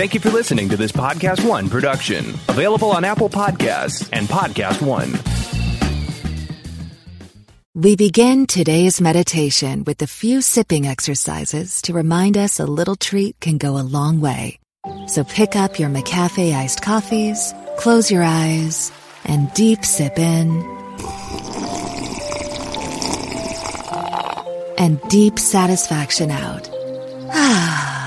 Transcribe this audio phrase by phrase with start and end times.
[0.00, 4.80] Thank you for listening to this Podcast One production, available on Apple Podcasts and Podcast
[4.80, 5.12] One.
[7.74, 13.38] We begin today's meditation with a few sipping exercises to remind us a little treat
[13.40, 14.58] can go a long way.
[15.06, 18.90] So pick up your McCafe iced coffees, close your eyes,
[19.26, 20.48] and deep sip in.
[24.78, 26.70] And deep satisfaction out.
[27.34, 27.99] Ah.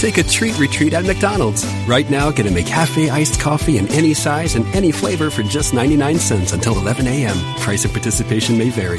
[0.00, 1.66] Take a treat retreat at McDonald's.
[1.86, 5.74] Right now, get a McCafe iced coffee in any size and any flavor for just
[5.74, 7.36] 99 cents until 11 a.m.
[7.56, 8.98] Price of participation may vary.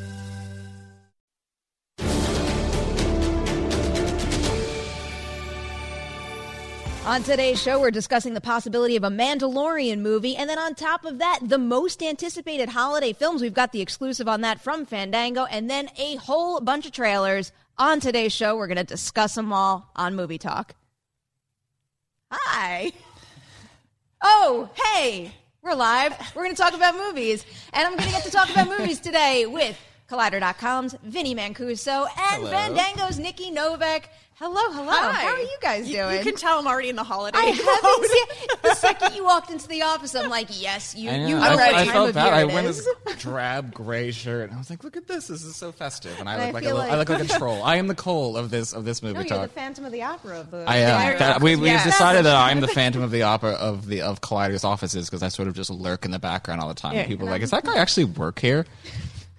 [7.11, 10.37] On today's show, we're discussing the possibility of a Mandalorian movie.
[10.37, 13.41] And then on top of that, the most anticipated holiday films.
[13.41, 17.51] We've got the exclusive on that from Fandango, and then a whole bunch of trailers.
[17.77, 20.73] On today's show, we're going to discuss them all on Movie Talk.
[22.31, 22.93] Hi.
[24.21, 25.33] Oh, hey.
[25.61, 26.13] We're live.
[26.33, 27.45] We're going to talk about movies.
[27.73, 29.77] And I'm going to get to talk about movies today with
[30.09, 34.09] Collider.com's Vinnie Mancuso and Fandango's Nikki Novak.
[34.41, 34.89] Hello, hello.
[34.89, 35.21] Hi.
[35.21, 36.17] How are you guys You- doing?
[36.17, 37.37] You, can tell I'm already in the holiday.
[37.37, 40.15] I haven't seen the second you walked into the office.
[40.15, 41.11] I'm like, yes, you.
[41.11, 41.27] I know.
[41.27, 42.33] You know I, what I time felt of bad.
[42.33, 42.83] I went is.
[43.05, 45.27] this drab gray shirt, and I was like, "Look at this!
[45.27, 47.09] This is so festive." And I And I look like, a feel little, I look
[47.09, 47.61] like a troll.
[47.63, 49.41] I am the Cole of this of this movie No, you're talk.
[49.43, 50.63] the Phantom of the Opera of the.
[50.67, 51.19] I am.
[51.19, 51.83] That, we we Yeah.
[51.83, 55.27] decided that I'm the Phantom of the Opera of the of Collider's offices because I
[55.27, 56.93] sort of just lurk in the background all the time.
[56.95, 57.01] Yeah.
[57.01, 58.65] and people are like, "Is that guy actually work here?"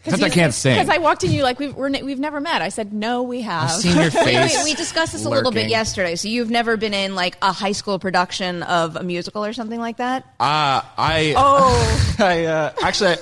[0.04, 0.74] Except I can't sing.
[0.74, 2.60] Because I walked in, you like we've we're, ne- we've never met.
[2.60, 3.64] I said no, we have.
[3.70, 4.56] I've seen your face.
[4.56, 5.70] Wait, we discussed this a little bit lurking.
[5.70, 6.16] yesterday.
[6.16, 9.78] So you've never been in like a high school production of a musical or something
[9.78, 10.24] like that?
[10.40, 12.14] Uh, I Oh.
[12.18, 13.16] I uh, actually I,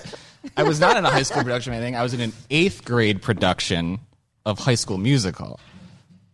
[0.57, 1.97] I was not in a high school production or anything.
[1.97, 3.99] I was in an eighth grade production
[4.47, 5.61] of High School Musical.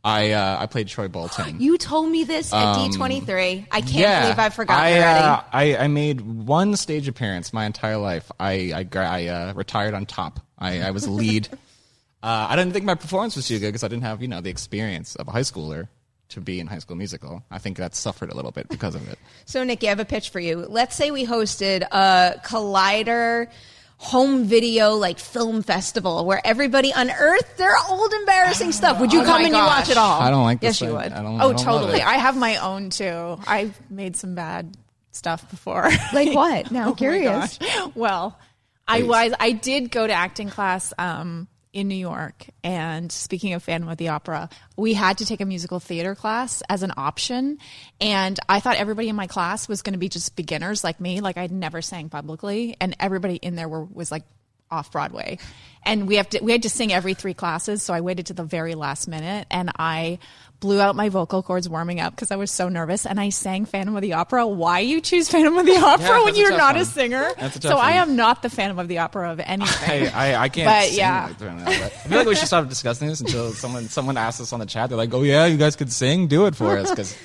[0.07, 1.61] I uh, I played Troy Bolton.
[1.67, 3.67] You told me this at D23.
[3.73, 5.25] I can't Um, yeah, believe I've forgotten I, already.
[5.25, 8.31] uh, I I made one stage appearance my entire life.
[8.39, 10.39] I I, I uh, retired on top.
[10.59, 11.49] I, I was a lead.
[12.23, 14.41] uh, I didn't think my performance was too good because I didn't have you know
[14.41, 15.89] the experience of a high schooler
[16.29, 17.43] to be in High School Musical.
[17.51, 19.19] I think that suffered a little bit because of it.
[19.45, 20.67] So, Nikki, I have a pitch for you.
[20.69, 23.47] Let's say we hosted a Collider
[23.99, 29.01] home video like film festival where everybody unearthed their old embarrassing stuff.
[29.01, 30.21] Would you Oh come my and you watch it all?
[30.21, 30.81] I don't like this.
[30.81, 30.97] Yes, you thing.
[30.97, 31.13] would.
[31.13, 32.03] I don't, I oh, don't totally.
[32.03, 33.39] I have my own too.
[33.47, 34.77] I've made some bad
[35.13, 35.89] stuff before.
[36.13, 36.71] Like what?
[36.77, 37.59] Now I'm Oh curious.
[37.59, 37.91] gosh.
[37.95, 38.39] Well,
[38.87, 39.33] I was.
[39.41, 43.99] I did go to acting class um, in New York, and speaking of Phantom of
[43.99, 44.49] the Opera,
[44.79, 47.59] we had to take a musical theater class as an option,
[48.01, 51.21] and I thought everybody in my class was going to be just beginners like me,
[51.21, 54.23] like I'd never sang publicly, and everybody in there were was like
[54.71, 55.37] off Broadway,
[55.85, 58.33] and we have to we had to sing every three classes, so I waited to
[58.33, 60.19] the very last minute, and I
[60.67, 63.67] blew out my vocal cords warming up because I was so nervous, and I sang
[63.67, 64.49] Phantom of the Opera.
[64.49, 66.83] Why you choose Phantom of the Opera Yeah, when you're not one.
[66.83, 67.31] a singer?
[67.39, 70.09] A so I am not the Phantom of the Opera of anything.
[70.09, 70.67] I, I, I can't.
[70.67, 71.33] But, sing yeah.
[71.39, 74.59] like I feel like we should stop discussing this until someone someone asks us on
[74.59, 74.89] the chat.
[74.89, 76.27] They're like, "Oh yeah, you guys could sing.
[76.27, 77.17] Do it for us," because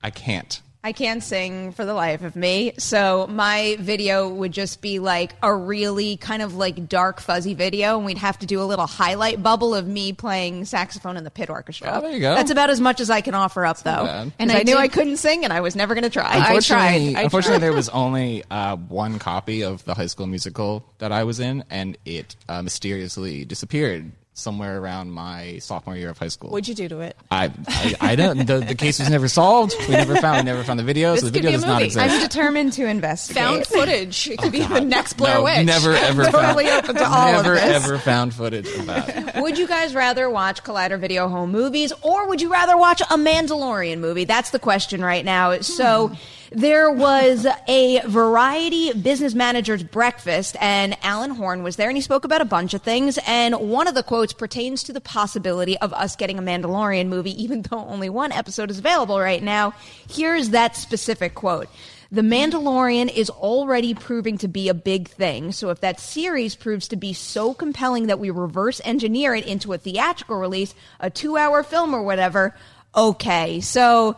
[0.00, 0.62] I can't.
[0.86, 2.74] I can't sing for the life of me.
[2.78, 7.96] So my video would just be like a really kind of like dark, fuzzy video,
[7.96, 11.30] and we'd have to do a little highlight bubble of me playing saxophone in the
[11.32, 11.90] pit orchestra.
[11.92, 12.36] Oh, there you go.
[12.36, 14.30] That's about as much as I can offer up, though.
[14.38, 16.22] And I I, knew did- I couldn't sing, and I was never going to try.
[16.22, 17.20] I Unfortunately, tried.
[17.20, 17.62] I unfortunately, tried.
[17.66, 21.64] there was only uh, one copy of the High School Musical that I was in,
[21.68, 26.50] and it uh, mysteriously disappeared somewhere around my sophomore year of high school.
[26.50, 27.16] What'd you do to it?
[27.30, 28.46] I, I, I don't.
[28.46, 29.74] The, the case was never solved.
[29.88, 30.36] We never found.
[30.38, 32.12] We never found the video, so This the could video be a does not exist.
[32.14, 33.42] I'm determined to investigate.
[33.42, 34.28] Found footage.
[34.28, 35.66] It could be oh, the next Blair no, Witch.
[35.66, 36.84] never ever Totally found.
[36.84, 37.84] open to all of never this.
[37.84, 39.42] ever found footage of that.
[39.42, 43.16] Would you guys rather watch Collider Video Home movies or would you rather watch a
[43.16, 44.24] Mandalorian movie?
[44.24, 45.60] That's the question right now.
[45.60, 46.12] So
[46.52, 52.24] there was a variety business managers breakfast and Alan Horn was there and he spoke
[52.24, 55.92] about a bunch of things and one of the quotes pertains to the possibility of
[55.92, 59.74] us getting a Mandalorian movie even though only one episode is available right now.
[60.08, 61.68] Here's that specific quote.
[62.12, 65.50] The Mandalorian is already proving to be a big thing.
[65.50, 69.72] So if that series proves to be so compelling that we reverse engineer it into
[69.72, 72.54] a theatrical release, a two hour film or whatever,
[72.94, 73.60] okay.
[73.60, 74.16] So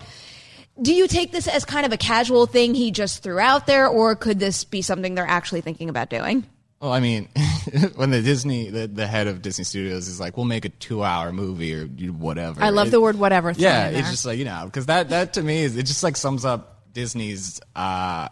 [0.80, 3.88] do you take this as kind of a casual thing he just threw out there,
[3.88, 6.44] or could this be something they're actually thinking about doing?
[6.80, 7.28] Well, I mean,
[7.96, 11.32] when the Disney, the, the head of Disney Studios is like, "We'll make a two-hour
[11.32, 13.52] movie or whatever." I love It- the word whatever.
[13.56, 16.16] Yeah, it's just like you know, because that that to me is it just like
[16.16, 18.28] sums up Disney's uh,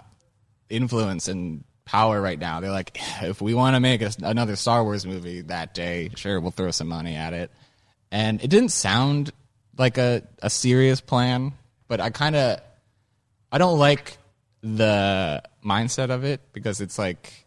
[0.70, 2.60] influence and power right now.
[2.60, 6.40] They're like, if we want to make a, another Star Wars movie that day, sure,
[6.40, 7.50] we'll throw some money at it.
[8.12, 9.32] And it didn't sound
[9.76, 11.52] like a a serious plan,
[11.88, 12.61] but I kind of
[13.53, 14.19] I don't like
[14.62, 17.47] the mindset of it because it's like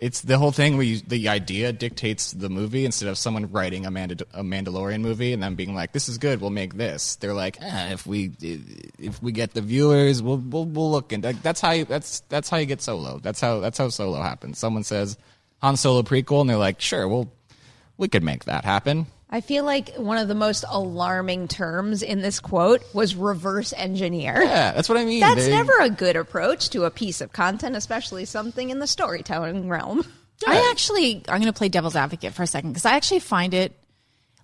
[0.00, 3.84] it's the whole thing where you, the idea dictates the movie instead of someone writing
[3.84, 7.34] a, a Mandalorian movie and then being like, "This is good, we'll make this." They're
[7.34, 11.60] like, eh, "If we if we get the viewers, we'll we'll, we'll look." And that's
[11.60, 13.18] how you, that's that's how you get Solo.
[13.18, 14.58] That's how that's how Solo happens.
[14.58, 15.18] Someone says
[15.62, 17.32] Han Solo prequel, and they're like, "Sure, well,
[17.96, 22.22] we could make that happen." I feel like one of the most alarming terms in
[22.22, 24.42] this quote was reverse engineer.
[24.42, 25.20] Yeah, that's what I mean.
[25.20, 28.86] That's They- never a good approach to a piece of content, especially something in the
[28.86, 30.04] storytelling realm.
[30.46, 33.52] I actually, I'm going to play devil's advocate for a second because I actually find
[33.54, 33.72] it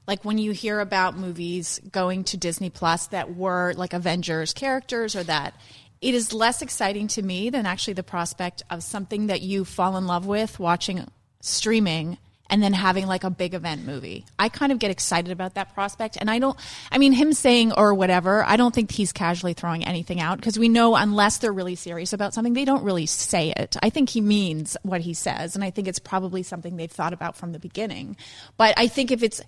[0.06, 5.16] like when you hear about movies going to Disney Plus that were like Avengers characters
[5.16, 5.54] or that,
[6.02, 9.96] it is less exciting to me than actually the prospect of something that you fall
[9.96, 11.06] in love with watching
[11.40, 12.19] streaming
[12.55, 14.25] and then having like a big event movie.
[14.39, 16.17] I kind of get excited about that prospect.
[16.21, 16.56] And I don't,
[16.93, 20.56] I mean, him saying or whatever, I don't think he's casually throwing anything out because
[20.56, 23.77] we know unless they're really serious about something, they don't really say it.
[23.83, 25.56] I think he means what he says.
[25.56, 28.17] And I think it's probably something they've thought about from the beginning.
[28.56, 29.43] But I think if it's,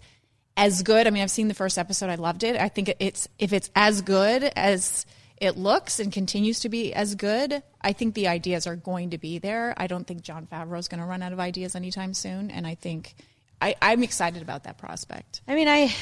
[0.58, 1.06] as good.
[1.06, 2.08] I mean, I've seen the first episode.
[2.08, 2.56] I loved it.
[2.56, 5.04] I think it's if it's as good as
[5.38, 9.18] it looks and continues to be as good, I think the ideas are going to
[9.18, 9.74] be there.
[9.76, 12.66] I don't think Jon Favreau is going to run out of ideas anytime soon, and
[12.66, 13.14] I think
[13.60, 15.42] I, I'm excited about that prospect.
[15.46, 15.94] I mean, I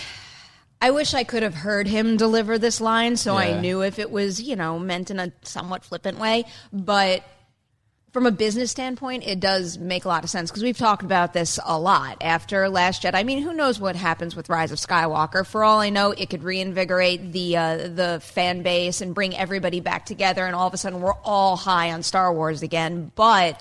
[0.80, 4.10] I wish I could have heard him deliver this line so I knew if it
[4.10, 7.22] was, you know, meant in a somewhat flippant way, but
[8.14, 11.32] from a business standpoint, it does make a lot of sense because we've talked about
[11.32, 13.12] this a lot after Last Jedi.
[13.12, 15.44] I mean, who knows what happens with Rise of Skywalker?
[15.44, 19.80] For all I know, it could reinvigorate the uh, the fan base and bring everybody
[19.80, 23.10] back together, and all of a sudden we're all high on Star Wars again.
[23.16, 23.60] But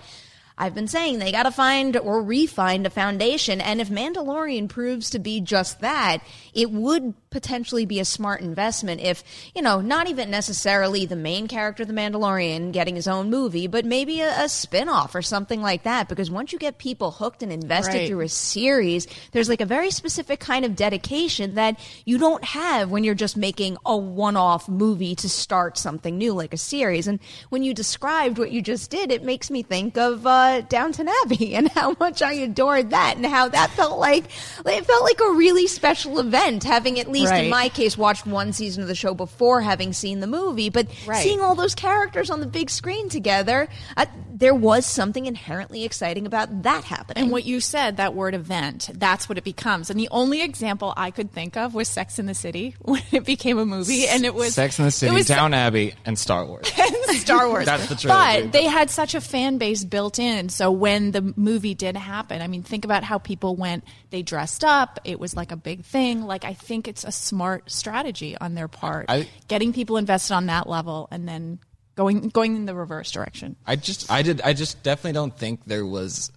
[0.55, 5.09] I've been saying they got to find or re-find a foundation, and if Mandalorian proves
[5.09, 6.19] to be just that,
[6.53, 9.01] it would potentially be a smart investment.
[9.01, 13.67] If you know, not even necessarily the main character, the Mandalorian, getting his own movie,
[13.67, 16.07] but maybe a, a spin-off or something like that.
[16.07, 18.07] Because once you get people hooked and invested Right.
[18.07, 22.89] through a series, there's like a very specific kind of dedication that you don't have
[22.91, 27.07] when you're just making a one-off movie to start something new, like a series.
[27.07, 27.19] And
[27.49, 31.55] when you described what you just did, it makes me think of uh, Downton Abbey
[31.59, 34.25] and how much I adored that, and how that felt like
[34.65, 36.63] it felt like a really special event.
[36.63, 37.49] Having at least in Right.
[37.49, 41.23] my case watched one season of the show before having seen the movie, but Right.
[41.23, 43.67] seeing all those characters on the big screen together,
[43.97, 47.23] uh, there was something inherently exciting about that happening.
[47.23, 49.89] And what you said, that word event, that's what it becomes.
[49.89, 53.25] And the only example I could think of was Sex in the City when it
[53.25, 56.45] became a movie, and it was Sex in the City, was Down Abbey, and Star
[56.45, 56.67] Wars.
[57.19, 57.65] Star Wars.
[57.65, 58.41] That's the trilogy.
[58.43, 60.49] But they had such a fan base built in.
[60.49, 64.63] So when the movie did happen, I mean, think about how people went, they dressed
[64.63, 64.99] up.
[65.05, 66.25] It was like a big thing.
[66.25, 69.05] Like, I think it's a smart strategy on their part.
[69.09, 71.59] I- getting people invested on that level and then
[71.95, 73.55] going, going in the reverse direction.
[73.65, 76.31] I just, I did, I just definitely don't think there was.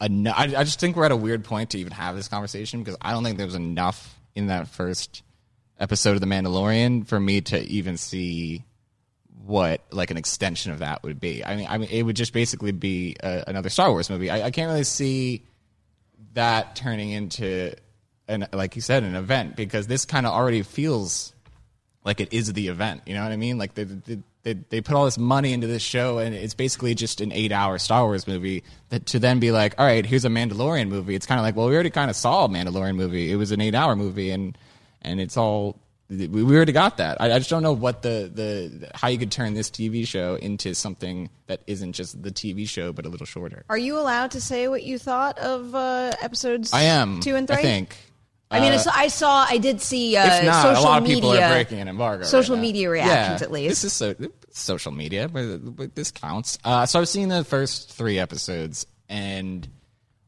[0.00, 2.84] Enough, I, I just think we're at a weird point to even have this conversation
[2.84, 5.22] because I don't think there was enough in that first
[5.80, 8.64] episode of The Mandalorian for me to even see
[9.44, 11.44] what like an extension of that would be.
[11.44, 14.30] I mean, I mean, it would just basically be a, another Star Wars movie.
[14.30, 15.46] I, I can't really see
[16.34, 17.74] that turning into
[18.28, 21.32] an like you said an event because this kind of already feels
[22.04, 23.02] like it is the event.
[23.06, 23.58] You know what I mean?
[23.58, 26.94] Like they they, they, they put all this money into this show, and it's basically
[26.94, 28.64] just an eight-hour Star Wars movie.
[28.90, 31.14] That to then be like, all right, here's a Mandalorian movie.
[31.14, 33.30] It's kind of like, well, we already kind of saw a Mandalorian movie.
[33.32, 34.56] It was an eight-hour movie, and
[35.02, 37.20] and it's all we we already got that.
[37.20, 40.36] I, I just don't know what the the how you could turn this TV show
[40.36, 43.64] into something that isn't just the TV show, but a little shorter.
[43.68, 46.72] Are you allowed to say what you thought of uh, episodes?
[46.72, 47.56] I am two and three.
[47.56, 47.96] I think.
[48.50, 50.98] I mean, I Uh, saw, I saw, I did see uh, not, social a lot
[50.98, 51.16] of media.
[51.16, 52.24] people are breaking an embargo.
[52.24, 53.68] Social right media reactions, Yeah, at least.
[53.68, 54.14] This is so,
[54.50, 56.58] social media, but, but this counts.
[56.64, 59.68] Uh, so I've seen the first three episodes, and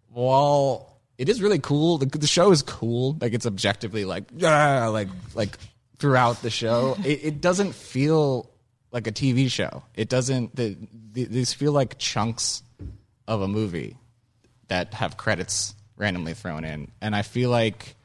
[0.09, 3.17] while it is really cool, the, the show is cool.
[3.21, 5.57] Like it's objectively like yeah, like like
[5.99, 8.50] throughout the show, it, it doesn't feel
[8.93, 9.83] like a TV show.
[9.95, 10.57] It doesn't.
[10.57, 10.77] The,
[11.12, 12.62] the, these feel like chunks
[13.27, 13.97] of a movie
[14.69, 17.97] that have credits randomly thrown in, and I feel like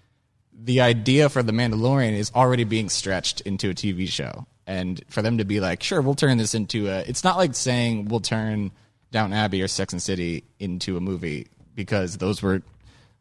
[0.58, 5.22] the idea for the Mandalorian is already being stretched into a TV show, and for
[5.22, 7.00] them to be like, sure, we'll turn this into a.
[7.02, 8.72] It's not like saying we'll turn
[9.12, 12.62] Downton Abbey or Sex and City into a movie because those were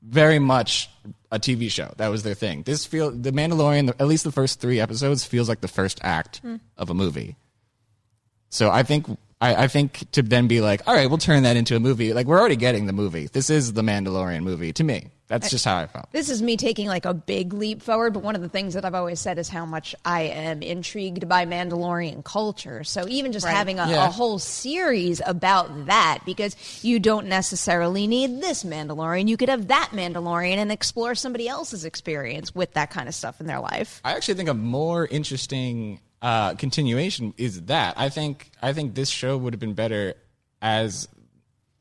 [0.02, 0.90] very much
[1.30, 1.92] a TV show.
[1.96, 2.62] That was their thing.
[2.62, 6.38] This feel the Mandalorian, at least the first three episodes, feels like the first act
[6.38, 6.56] hmm.
[6.76, 7.36] of a movie.
[8.50, 9.06] So I think
[9.40, 12.12] I, I think to then be like, all right, we'll turn that into a movie.
[12.12, 13.26] Like we're already getting the movie.
[13.26, 15.10] This is the Mandalorian movie to me.
[15.26, 16.12] That's just how I felt.
[16.12, 18.84] This is me taking like a big leap forward, but one of the things that
[18.84, 22.84] I've always said is how much I am intrigued by Mandalorian culture.
[22.84, 24.06] So even just having a, Yeah.
[24.06, 29.26] a whole series about that, because you don't necessarily need this Mandalorian.
[29.28, 33.40] You could have that Mandalorian and explore somebody else's experience with that kind of stuff
[33.40, 34.02] in their life.
[34.04, 37.94] I actually think a more interesting uh, continuation is that.
[37.98, 40.14] I think I think this show would have been better
[40.60, 41.08] as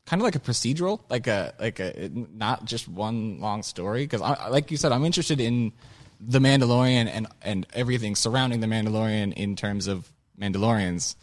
[0.06, 4.04] kind of like a procedural, like a like a not just one long story.
[4.04, 5.72] Because like you said, I'm interested in
[6.20, 11.16] the Mandalorian and and everything surrounding the Mandalorian in terms of Mandalorians.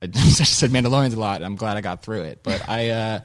[0.00, 1.42] I just said Mandalorians a lot.
[1.42, 2.90] I'm glad I got through it, but I.
[2.90, 3.20] Uh,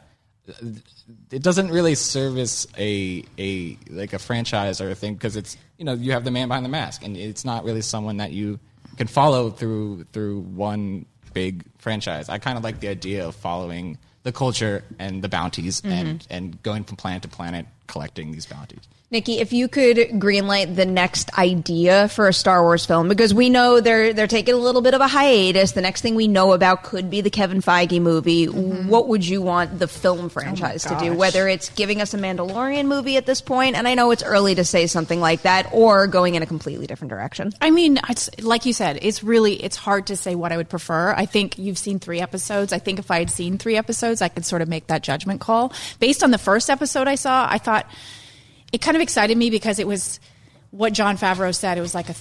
[1.30, 5.84] it doesn't really service a a like a franchise or a thing because it's you
[5.84, 8.58] know you have the man behind the mask and it's not really someone that you
[8.98, 12.30] can follow through through one big franchise.
[12.30, 16.34] I kind of like the idea of following the culture and the bounties and mm-hmm.
[16.34, 18.88] and going from planet to planet collecting these bounties.
[19.10, 23.50] Nikki, if you could greenlight the next idea for a Star Wars film, because we
[23.50, 25.72] know they're they're taking a little bit of a hiatus.
[25.72, 28.48] The next thing we know about could be the Kevin Feige movie.
[28.48, 28.89] Mm-hmm.
[28.89, 31.13] What would you want the film oh franchise to do?
[31.13, 34.56] Whether it's giving us a Mandalorian movie at this point, and I know it's early
[34.56, 37.53] to say something like that, or going in a completely different direction.
[37.62, 40.67] I mean, it's like you said, it's really it's hard to say what I would
[40.67, 41.13] prefer.
[41.13, 42.74] I think you've seen three episodes.
[42.74, 45.39] I think if I had seen three episodes, I could sort of make that judgment
[45.39, 47.48] call based on the first episode I saw.
[47.50, 47.76] I thought
[48.72, 50.19] it kind of excited me because it was
[50.72, 51.77] what Jon Favreau said.
[51.77, 52.15] It was like a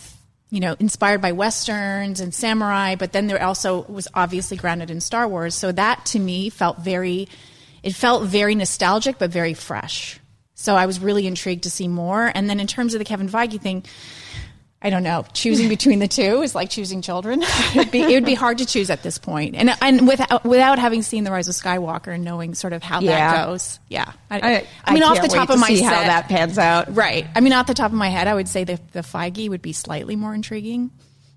[0.51, 5.01] you know inspired by westerns and samurai, but then there also was obviously grounded in
[5.01, 5.55] Star Wars.
[5.55, 7.29] So that to me felt very,
[7.83, 10.21] it felt very nostalgic but very fresh.
[10.55, 12.33] So I was really intrigued to see more.
[12.35, 13.85] And then in terms of the Kevin Feige thing.
[14.83, 15.25] I don't know.
[15.33, 17.43] Choosing between the two is like choosing children.
[17.75, 20.79] It'd be, it would be hard to choose at this point, and and without without
[20.79, 23.33] having seen the Rise of Skywalker and knowing sort of how Yeah.
[23.33, 23.81] that goes.
[23.89, 26.59] Yeah, I, I- I mean, I off the top of my see how that pans
[26.59, 26.95] out.
[26.95, 27.27] right?
[27.35, 29.63] I mean, off the top of my head, I would say the the Feige would
[29.63, 30.91] be slightly more intriguing,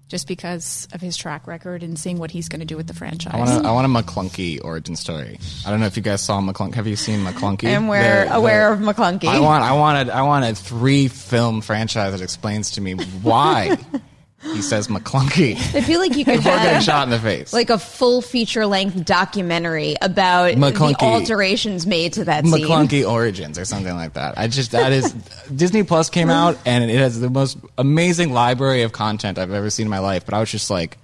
[0.10, 2.94] just because of his track record and seeing what he's going to do with the
[2.94, 3.34] franchise.
[3.34, 5.40] I want a, I want a Maclunkey origin story.
[5.66, 6.74] I don't know if you guys saw Maclunkey.
[6.74, 7.68] Have you seen Maclunkey?
[7.68, 9.26] I am aware, The- aware the- of Maclunkey.
[9.30, 12.96] I want I want a, I want a three film franchise that explains to me
[12.96, 13.78] why
[14.42, 17.52] he says Maclunkey I feel like you could before getting have shot in the face.
[17.52, 20.98] like a full feature length documentary about Maclunkey.
[21.00, 22.66] the alterations made to that scene.
[22.66, 24.38] Maclunkey Origins or something like that.
[24.38, 25.12] I just that is
[25.54, 29.70] Disney Plus came out and it has the most amazing library of content I've ever
[29.70, 30.26] seen in my life.
[30.26, 30.98] But I was just like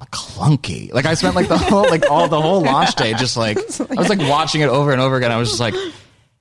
[0.00, 0.92] Maclunkey.
[0.92, 3.58] Like I spent like the whole like all the whole launch day just like
[3.90, 5.32] I was like watching it over and over again.
[5.32, 5.74] I was just like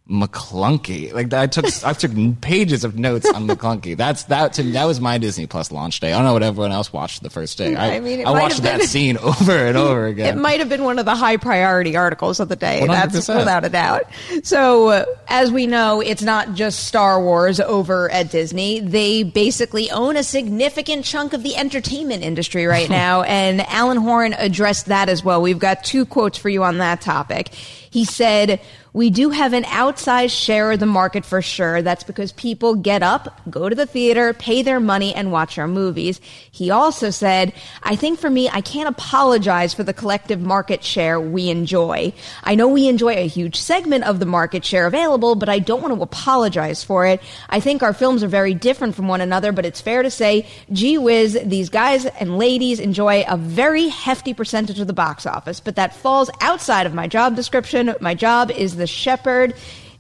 [0.10, 1.12] Maclunkey.
[1.14, 3.98] Like I took I took pages of notes on Maclunkey.
[3.98, 6.14] That's that to that was my Disney Plus launch day.
[6.14, 7.76] I don't know what everyone else watched the first day.
[7.76, 10.38] I, I mean, I watched have that scene over and over again.
[10.38, 12.86] It might have been one of the high priority articles of the day.
[12.86, 13.36] That's 100%.
[13.36, 14.04] without a doubt.
[14.44, 18.82] So, uh, as we know, it's not just Star Wars over at Disney.
[18.82, 24.36] They basically own a significant chunk of the entertainment industry right now, and Alan Horn
[24.38, 25.42] addressed that as well.
[25.42, 27.48] We've got two quotes for you on that topic.
[27.96, 28.60] He said,
[28.96, 31.82] we do have an outsized share of the market for sure.
[31.82, 35.68] That's because people get up, go to the theater, pay their money, and watch our
[35.68, 36.22] movies.
[36.50, 37.52] He also said,
[37.84, 42.14] I think for me, I can't apologize for the collective market share we enjoy.
[42.46, 45.82] I know we enjoy a huge segment of the market share available, but I don't
[45.82, 47.22] want to apologize for it.
[47.50, 50.48] I think our films are very different from one another, but it's fair to say,
[50.72, 55.60] gee whiz, these guys and ladies enjoy a very hefty percentage of the box office,
[55.60, 57.94] but that falls outside of my job description.
[58.00, 59.54] My job is the shepherd.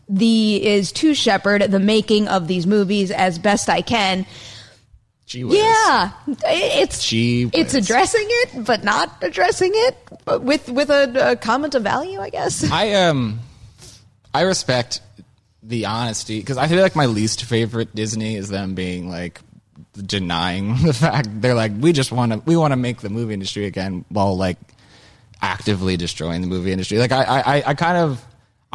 [0.07, 4.25] The is to shepherd the making of these movies as best I can.
[5.33, 6.11] Yeah,
[6.45, 7.83] it's Gee it's whiz.
[7.85, 9.97] addressing it, but not addressing it
[10.43, 12.63] with with a, a comment of value, I guess.
[12.71, 13.39] I um,
[14.33, 15.01] I respect
[15.63, 19.41] the honesty because I feel like my least favorite Disney is them being like
[19.95, 23.33] denying the fact they're like we just want to we want to make the movie
[23.33, 24.57] industry again while like
[25.41, 26.99] actively destroying the movie industry.
[26.99, 28.23] Like I, I- I kind of.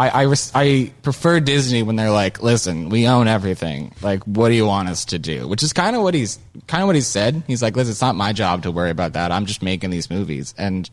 [0.01, 3.95] I, I, res- I prefer Disney when they're like, listen, we own everything.
[4.01, 5.47] Like, what do you want us to do?
[5.47, 7.43] Which is kind of what he's kind of what he said.
[7.47, 9.31] He's like, listen, it's not my job to worry about that.
[9.31, 10.89] I'm just making these movies, and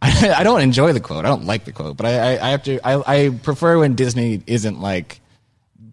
[0.00, 1.24] I, I don't enjoy the quote.
[1.24, 2.78] I don't like the quote, but I, I, I have to.
[2.86, 5.20] I, I prefer when Disney isn't like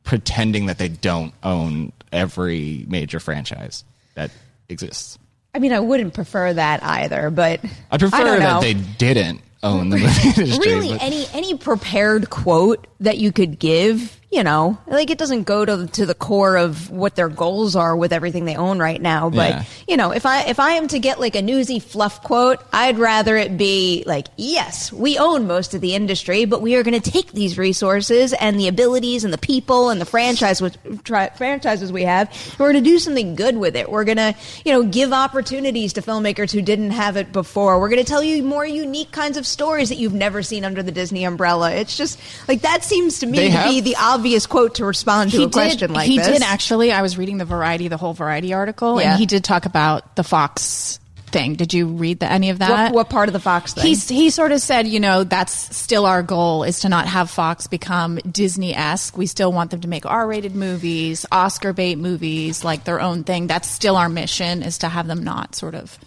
[0.03, 3.83] pretending that they don't own every major franchise
[4.13, 4.29] that
[4.69, 5.17] exists.
[5.55, 9.89] I mean, I wouldn't prefer that either, but I prefer don't that they didn't own
[9.89, 10.71] the movie industry.
[10.73, 15.43] really but- any any prepared quote that you could give you know like it doesn't
[15.43, 19.01] go to to the core of what their goals are with everything they own right
[19.01, 19.63] now but Yeah.
[19.87, 22.97] you know if i if i am to get like a newsy fluff quote i'd
[22.99, 26.99] rather it be like yes we own most of the industry but we are going
[26.99, 30.75] to take these resources and the abilities and the people and the franchise which,
[31.05, 33.89] tri- franchises we have and we're going to do something good with it.
[33.89, 37.79] We're going to you know give opportunities to filmmakers who didn't have it before.
[37.79, 40.83] We're going to tell you more unique kinds of stories that you've never seen under
[40.83, 41.71] the disney umbrella.
[41.73, 44.85] It's just like that seems to me They to have- be the obvious quote to
[44.85, 46.91] respond to a question like he this did actually.
[46.91, 49.11] I was reading the Variety, the whole Variety article, Yeah.
[49.11, 51.55] and he did talk about the Fox thing.
[51.55, 52.69] Did you read the, any of that?
[52.69, 55.75] what, what part of the fox thing He's, he sort of said, you know, that's
[55.75, 59.17] still our goal is to not have Fox become Disney esque.
[59.17, 63.23] We still want them to make R rated movies, Oscar bait movies, like their own
[63.23, 63.47] thing.
[63.47, 65.97] That's still our mission is to have them not sort of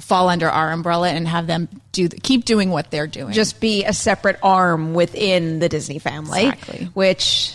[0.00, 3.32] fall under our umbrella and have them do the, keep doing what they're doing.
[3.32, 6.46] just be a separate arm within the Disney family.
[6.46, 6.88] Exactly.
[6.94, 7.54] Which,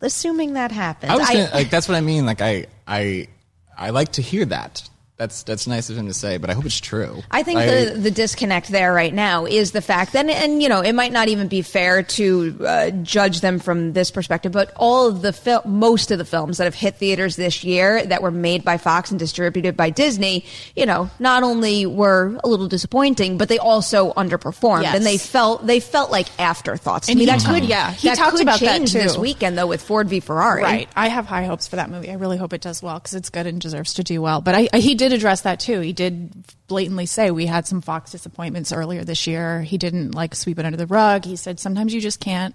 [0.00, 2.26] assuming that happens, I was gonna, like that's what I mean.
[2.26, 3.28] Like I I
[3.76, 4.88] I like to hear that.
[5.18, 7.22] That's that's nice of him to say, but I hope it's true.
[7.28, 10.80] I think the the disconnect there right now is the fact that, and you know,
[10.80, 15.08] it might not even be fair to uh, judge them from this perspective, but all
[15.08, 18.30] of the fil- most of the films that have hit theaters this year that were
[18.30, 20.44] made by Fox and distributed by Disney,
[20.76, 24.94] you know, not only were a little disappointing, but they also underperformed, Yes.
[24.94, 27.06] and they felt they felt like afterthoughts.
[27.08, 28.92] To And me, he that talked- could yeah, he that talked could about that change
[28.92, 30.62] this weekend though with Ford v Ferrari.
[30.62, 30.88] Right.
[30.94, 32.08] I have high hopes for that movie.
[32.08, 34.40] I really hope it does well because it's good and deserves to do well.
[34.40, 35.80] But I, I, he did address that too.
[35.80, 36.32] He did
[36.66, 39.62] blatantly say we had some Fox disappointments earlier this year.
[39.62, 41.24] He didn't like sweep it under the rug.
[41.24, 42.54] He said sometimes you just can't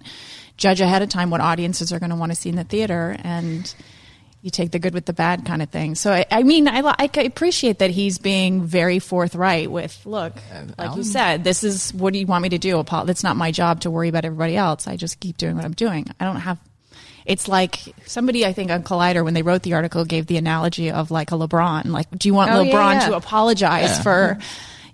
[0.56, 3.16] judge ahead of time what audiences are going to want to see in the theater
[3.22, 3.74] and
[4.44, 5.94] you take the good with the bad kind of thing.
[5.94, 10.34] So I, I mean, I, I appreciate that he's being very forthright with, look,
[10.76, 12.84] like you um, said, this is what do you want me to do?
[12.86, 14.86] It's not my job to worry about everybody else.
[14.86, 16.08] I just keep doing what I'm doing.
[16.20, 16.58] I don't have.
[17.26, 20.90] It's like somebody I think on Collider when they wrote the article gave the analogy
[20.90, 21.86] of like a LeBron.
[21.86, 23.08] Like, do you want Oh, LeBron yeah.
[23.08, 24.38] to apologize for?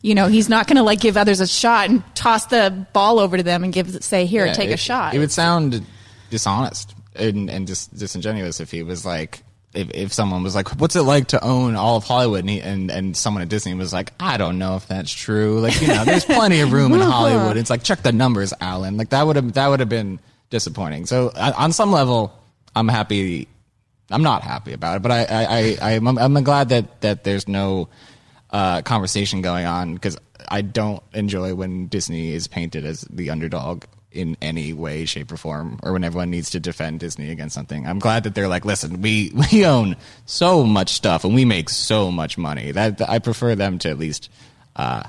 [0.03, 3.19] You know, he's not going to like give others a shot and toss the ball
[3.19, 5.13] over to them and give say here, Yeah, take it, a shot.
[5.15, 5.85] It would sound
[6.31, 9.43] dishonest and, and dis- disingenuous if he was like,
[9.75, 12.61] if, if someone was like, "What's it like to own all of Hollywood?" and, he,
[12.61, 15.87] and and someone at Disney was like, "I don't know if that's true." Like you
[15.87, 17.57] know, there's plenty of room in Hollywood.
[17.57, 18.97] It's like check the numbers, Alan.
[18.97, 20.19] Like that would have that would have been
[20.51, 21.07] disappointing.
[21.07, 22.33] So on some level,
[22.75, 23.49] I'm happy.
[24.11, 27.49] I'm not happy about it, but I I, I I'm, I'm glad that that there's
[27.49, 27.89] no
[28.51, 33.85] uh, conversation going on because I don't enjoy when Disney is painted as the underdog
[34.11, 37.87] in any way, shape, or form, or when everyone needs to defend Disney against something.
[37.87, 41.69] I'm glad that they're like, listen, we we own so much stuff and we make
[41.69, 42.73] so much money.
[42.73, 44.29] That I prefer them to at least
[44.77, 45.05] uh,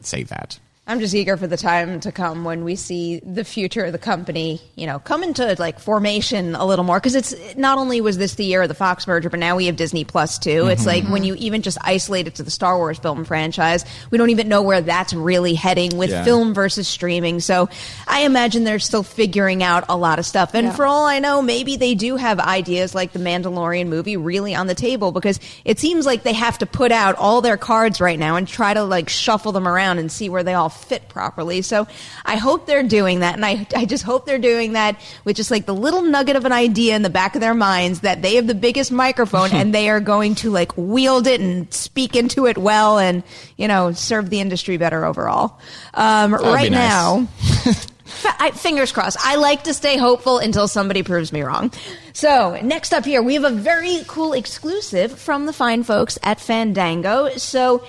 [0.00, 0.58] say that.
[0.86, 3.98] I'm just eager for the time to come when we see the future of the
[3.98, 7.00] company, you know, come into like formation a little more.
[7.00, 9.64] Because it's not only was this the year of the Fox merger, but now we
[9.64, 10.66] have Disney Plus too.
[10.66, 11.04] It's mm-hmm.
[11.04, 14.28] like when you even just isolate it to the Star Wars film franchise, we don't
[14.28, 16.22] even know where that's really heading with Yeah.
[16.22, 17.40] film versus streaming.
[17.40, 17.70] So
[18.06, 20.50] I imagine they're still figuring out a lot of stuff.
[20.52, 20.74] And Yeah.
[20.74, 24.66] for all I know, maybe they do have ideas like the Mandalorian movie really on
[24.66, 28.18] the table because it seems like they have to put out all their cards right
[28.18, 31.62] now and try to like shuffle them around and see where they all fit properly.
[31.62, 31.86] So
[32.24, 33.34] I hope they're doing that.
[33.34, 36.44] And I, I just hope they're doing that with just like the little nugget of
[36.44, 39.74] an idea in the back of their minds that they have the biggest microphone and
[39.74, 43.22] they are going to like wield it and speak into it well and,
[43.56, 45.58] you know, serve the industry better overall.
[45.94, 46.70] Um, right nice.
[46.70, 47.28] now,
[48.38, 49.16] I, fingers crossed.
[49.20, 51.72] I like to stay hopeful until somebody proves me wrong.
[52.12, 56.40] So, next up here, we have a very cool exclusive from the fine folks at
[56.40, 57.30] Fandango.
[57.36, 57.84] So,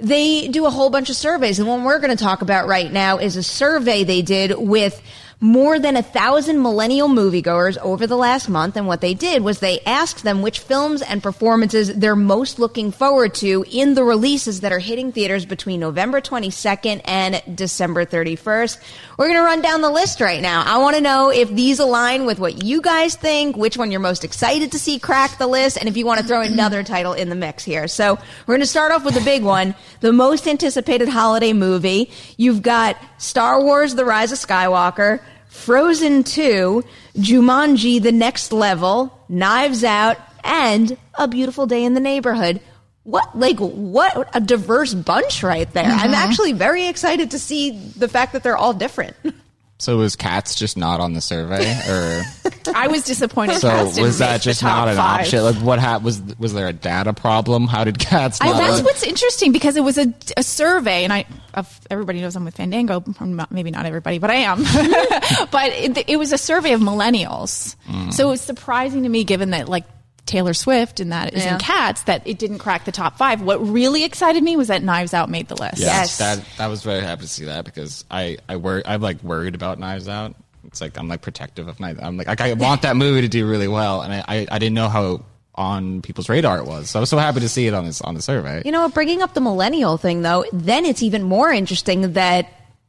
[0.00, 2.90] they do a whole bunch of surveys, and one we're going to talk about right
[2.90, 5.00] now is a survey they did with
[5.40, 8.76] more than a thousand millennial moviegoers over the last month.
[8.76, 12.90] And what they did was they asked them which films and performances they're most looking
[12.90, 18.80] forward to in the releases that are hitting theaters between November 22nd and December 31st.
[19.16, 20.64] We're going to run down the list right now.
[20.66, 24.00] I want to know if these align with what you guys think, which one you're
[24.00, 27.12] most excited to see crack the list, and if you want to throw another title
[27.12, 27.86] in the mix here.
[27.86, 32.10] So we're going to start off with the big one, the most anticipated holiday movie.
[32.36, 36.84] You've got Star Wars The Rise of Skywalker, Frozen 2,
[37.16, 42.60] Jumanji The Next Level, Knives Out, and A Beautiful Day in the Neighborhood.
[43.02, 45.84] What, like, what a diverse bunch right there.
[45.84, 46.14] I'm mm-hmm.
[46.14, 49.16] actually very excited to see the fact that they're all different.
[49.80, 52.24] So was Cats just not on the survey, or
[52.74, 53.60] I was disappointed.
[53.60, 55.20] so Cats was that just not an five.
[55.20, 55.44] option?
[55.44, 57.68] Like, what hap- was was there a data problem?
[57.68, 58.40] How did Cats?
[58.40, 62.34] I, that's what's interesting because it was a, a survey, and I of, everybody knows
[62.34, 63.04] I'm with Fandango.
[63.20, 64.58] not- Maybe not everybody, but I am.
[65.52, 68.12] but it, it was a survey of millennials, Mm.
[68.12, 69.84] so it was surprising to me, given that like
[70.28, 71.54] Taylor Swift and that is Yeah.
[71.54, 73.42] in Cats, that it didn't crack the top five.
[73.42, 75.78] What really excited me was that Knives Out made the list.
[75.78, 76.18] Yes.
[76.18, 79.56] that that was very happy to see that because I I worry I'm like worried
[79.56, 80.36] about Knives Out.
[80.66, 81.98] It's like I'm like protective of Knives.
[82.02, 84.58] I'm like I, I want that movie to do really well, and I, I I
[84.58, 86.90] didn't know how on people's radar it was.
[86.90, 88.62] So I was so happy to see it on this on the survey.
[88.64, 92.46] You know, bringing up the millennial thing, though, then it's even more interesting that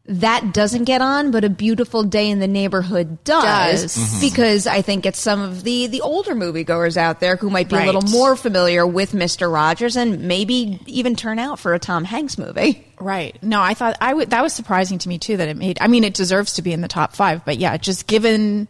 [0.10, 3.98] that doesn't get on, but a beautiful day in the neighborhood does, Does.
[3.98, 4.22] Mhm.
[4.22, 7.76] because I think it's some of the the older moviegoers out there who might be
[7.76, 7.84] Right.
[7.88, 12.04] a little more familiar with Mister Rogers and maybe even turn out for a Tom
[12.04, 12.86] Hanks movie.
[13.00, 13.38] Right.
[13.44, 14.32] No, I thought I would.
[14.32, 15.38] That was surprising to me too.
[15.38, 15.78] That it made.
[15.80, 17.46] I mean, it deserves to be in the top five.
[17.46, 18.68] But yeah, just given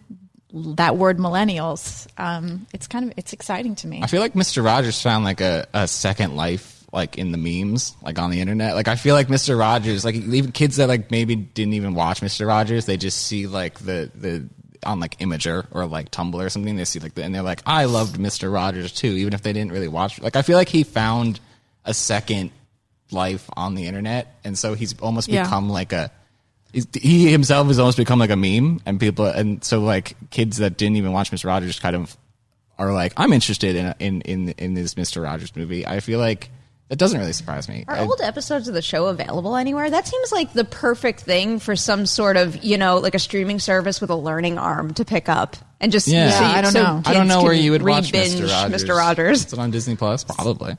[0.54, 4.02] that word millennials, um, it's kind of it's exciting to me.
[4.04, 4.64] I feel like Mr.
[4.64, 8.76] Rogers found like a, a second life like in the memes, like on the internet.
[8.76, 9.58] Like I feel like Mr.
[9.60, 12.48] Rogers, like even kids that like maybe didn't even watch Mr.
[12.48, 14.48] Rogers, they just see like the the
[14.84, 17.62] on like Imgur or like Tumblr or something, they see like the, and they're like,
[17.66, 18.52] I loved Mr.
[18.52, 20.20] Rogers too, even if they didn't really watch.
[20.22, 21.40] Like I feel like he found
[21.86, 22.52] a second
[23.12, 25.44] life on the internet, and so he's almost Yeah.
[25.44, 26.12] become like a.
[26.94, 30.78] He himself has almost become like a meme, and people, and so like kids that
[30.78, 31.46] didn't even watch Mr.
[31.46, 32.16] Rogers kind of
[32.78, 35.86] are like, I'm interested in in in in this Mister Rogers movie.
[35.86, 36.50] I feel like
[36.90, 37.86] that doesn't really surprise me.
[37.88, 39.90] Are I- old episodes of the show available anywhere?
[39.90, 43.60] That seems like the perfect thing for some sort of, you know, like a streaming
[43.60, 46.30] service with a learning arm to pick up and just Yeah.
[46.32, 47.02] so Yeah, I don't so know.
[47.06, 48.84] I don't know where you would watch Mister Rogers.
[48.84, 48.98] Mr.
[48.98, 49.46] Rogers.
[49.46, 50.24] Is it on Disney Plus?
[50.24, 50.76] Probably.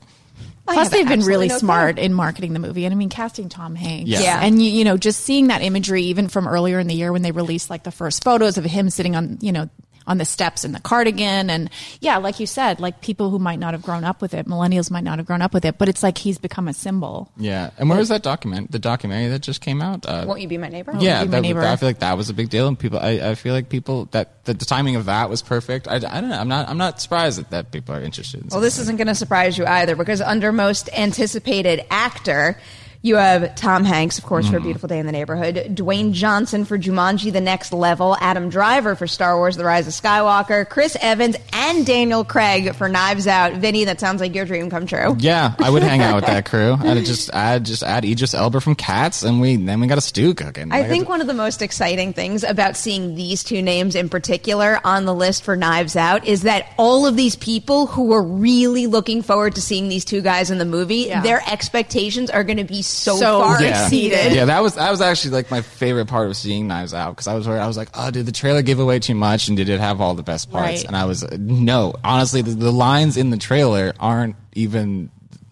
[0.67, 2.05] I Plus, they've been really no smart clue.
[2.05, 4.09] in marketing the movie, and I mean, casting Tom Hanks.
[4.09, 4.21] Yeah.
[4.21, 4.39] Yeah.
[4.43, 7.23] and you, you know, just seeing that imagery even from earlier in the year when
[7.23, 9.69] they released like the first photos of him sitting on, you know,
[10.11, 11.69] on the steps in the cardigan, and
[12.01, 14.91] yeah, like you said, like people who might not have grown up with it, millennials
[14.91, 17.31] might not have grown up with it, but it's like he's become a symbol.
[17.37, 17.69] Yeah.
[17.77, 18.71] And where was that document?
[18.71, 20.05] The documentary that just came out?
[20.05, 20.93] Uh, Won't you be my neighbor?
[20.99, 21.61] yeah, Be My that, Neighbor.
[21.61, 22.99] I feel like that was a big deal, and people.
[22.99, 25.87] I, I feel like people that the, the timing of that was perfect.
[25.87, 26.37] I, I don't know.
[26.37, 26.67] I'm not.
[26.67, 28.41] I'm not surprised that, that people are interested.
[28.41, 32.57] In Well, this isn't going to surprise you either because under most anticipated actor,
[33.03, 34.57] you have Tom Hanks, of course, for Mm-hmm.
[34.61, 38.95] A Beautiful Day in the Neighborhood, Dwayne Johnson for Jumanji The Next Level, Adam Driver
[38.95, 43.53] for Star Wars The Rise of Skywalker, Chris Evans, and Daniel Craig for Knives Out.
[43.53, 45.15] Vinnie, that sounds like your dream come true.
[45.19, 46.77] Yeah, I would hang out with that crew.
[46.79, 50.01] I'd just add just add Idris Elba from Cats, and we then we got a
[50.01, 50.71] stew cooking.
[50.71, 54.09] I Like, think one of the most exciting things about seeing these two names in
[54.09, 58.21] particular on the list for Knives Out is that all of these people who were
[58.23, 61.21] really looking forward to seeing these two guys in the movie, Yeah.
[61.21, 63.69] their expectations are going to be so, So far Yeah.
[63.83, 64.33] exceeded.
[64.33, 67.27] Yeah, that was that was actually like my favorite part of seeing Knives Out because
[67.27, 69.57] I was where I was like, oh, did the trailer give away too much and
[69.57, 70.65] did it have all the best parts?
[70.67, 70.85] Right.
[70.85, 75.09] And I was uh, no, honestly, the, the lines in the trailer aren't even.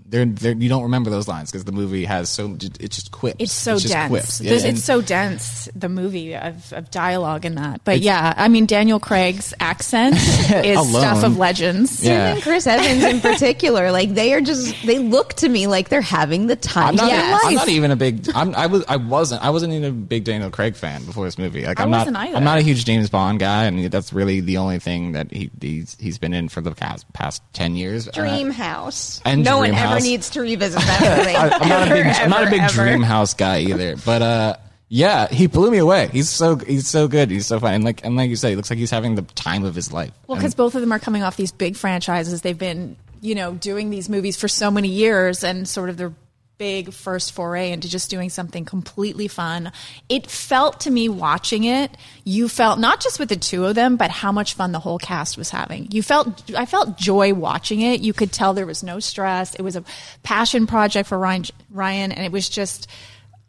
[0.09, 3.35] They're, they're, you don't remember those lines because the movie has so it's just quips.
[3.39, 4.09] It's so just dense.
[4.09, 4.37] quips.
[4.39, 5.69] This- and- it's so dense.
[5.75, 10.15] The movie of, of dialogue in that, but yeah, I mean Daniel Craig's accent
[10.65, 10.89] is Alone.
[10.89, 12.03] stuff of legends.
[12.03, 12.29] Yeah.
[12.29, 15.89] Him and Chris Evans in particular, like they are just they look to me like
[15.89, 17.03] they're having the time I'm not.
[17.05, 17.41] of their Yes.
[17.45, 18.27] I'm not even a big.
[18.33, 18.83] I'm, I was.
[18.87, 19.43] I wasn't.
[19.43, 21.65] I wasn't even a big Daniel Craig fan before this movie.
[21.65, 22.27] Like I I'm wasn't not.
[22.27, 22.37] either.
[22.37, 25.51] I'm not a huge James Bond guy, and that's really the only thing that he
[25.61, 28.07] he's, he's been in for the past, past ten years.
[28.07, 29.21] And I- Dream House.
[29.25, 30.07] And no one Dream ever House.
[30.09, 31.35] needs to revisit that movie.
[31.35, 32.05] I, I'm not a big.
[32.05, 33.01] Ever, I'm not a big ever, Dream.
[33.01, 33.95] House guy either.
[33.97, 34.55] But uh,
[34.87, 36.09] yeah, he blew me away.
[36.11, 37.29] He's so he's so good.
[37.29, 37.73] He's so fun.
[37.75, 39.93] And like and like you say, it looks like he's having the time of his
[39.93, 40.11] life.
[40.27, 42.41] Well, because both of them are coming off these big franchises.
[42.41, 46.13] They've been, you know, doing these movies for so many years and sort of their
[46.59, 49.71] big first foray into just doing something completely fun.
[50.09, 51.95] It felt to me watching it,
[52.25, 54.99] you felt not just with the two of them, but how much fun the whole
[54.99, 55.87] cast was having.
[55.89, 58.01] You felt, I felt joy watching it.
[58.01, 59.55] You could tell there was no stress.
[59.55, 59.85] It was a
[60.21, 62.89] passion project for Rian, Rian and it was just,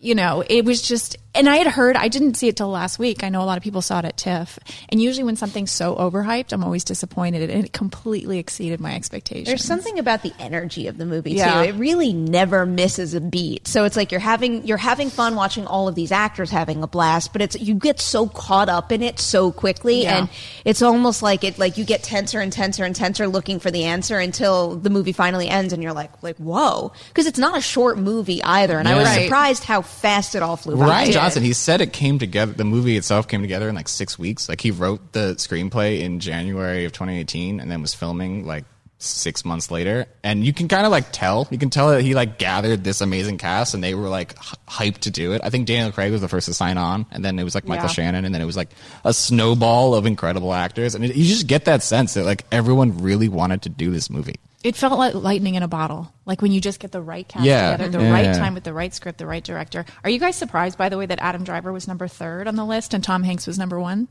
[0.02, 2.98] you know, it was just, and I had heard, I didn't see it till last
[2.98, 3.22] week.
[3.22, 4.58] I know a lot of people saw it at TIFF.
[4.88, 7.50] And usually when something's so overhyped, I'm always disappointed.
[7.50, 9.46] And it completely exceeded my expectations.
[9.46, 11.62] There's something about the energy of the movie Yeah.
[11.62, 11.68] too.
[11.68, 13.68] It really never misses a beat.
[13.68, 16.86] So it's like you're having you're having fun watching all of these actors having a
[16.88, 20.18] blast, but it's you get so caught up in it so quickly Yeah.
[20.20, 20.28] and
[20.64, 23.84] it's almost like it like you get tenser and tenser and tenser looking for the
[23.84, 27.60] answer until the movie finally ends and you're like like whoa because it's not a
[27.60, 29.24] short movie either and I was Right.
[29.24, 31.07] surprised how fast it all flew by.
[31.07, 32.53] Rian Johnson, he said it came together.
[32.53, 34.48] The movie itself came together in like six weeks.
[34.48, 38.64] Like he wrote the screenplay in January of 2018, and then was filming like
[39.03, 41.48] six months later, and you can kind of like tell.
[41.50, 44.55] You can tell that he like gathered this amazing cast, and they were like h-
[44.68, 45.40] hyped to do it.
[45.42, 47.64] I think Daniel Craig was the first to sign on, and then it was like
[47.66, 47.92] Michael Yeah.
[47.92, 48.68] Shannon, and then it was like
[49.05, 52.98] a snowball of incredible actors, and it, you just get that sense that like everyone
[53.03, 54.37] really wanted to do this movie.
[54.62, 56.12] It felt like lightning in a bottle.
[56.26, 57.72] Like when you just get the right cast Yeah.
[57.72, 58.12] together, the Yeah.
[58.12, 59.86] right time with the right script, the right director.
[60.04, 62.64] Are you guys surprised, by the way, that Adam Driver was number third on the
[62.64, 64.08] list and Tom Hanks was number one?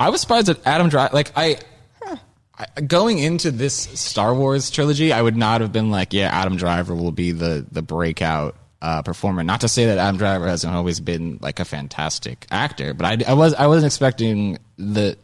[0.00, 1.58] I was surprised that Adam Driver, like I,
[2.56, 6.56] I, going into this Star Wars trilogy, I would not have been like, yeah, Adam
[6.56, 9.42] Driver will be the the breakout uh, performer.
[9.42, 13.30] Not to say that Adam Driver hasn't always been like a fantastic actor, but I,
[13.30, 15.16] I was I wasn't expecting the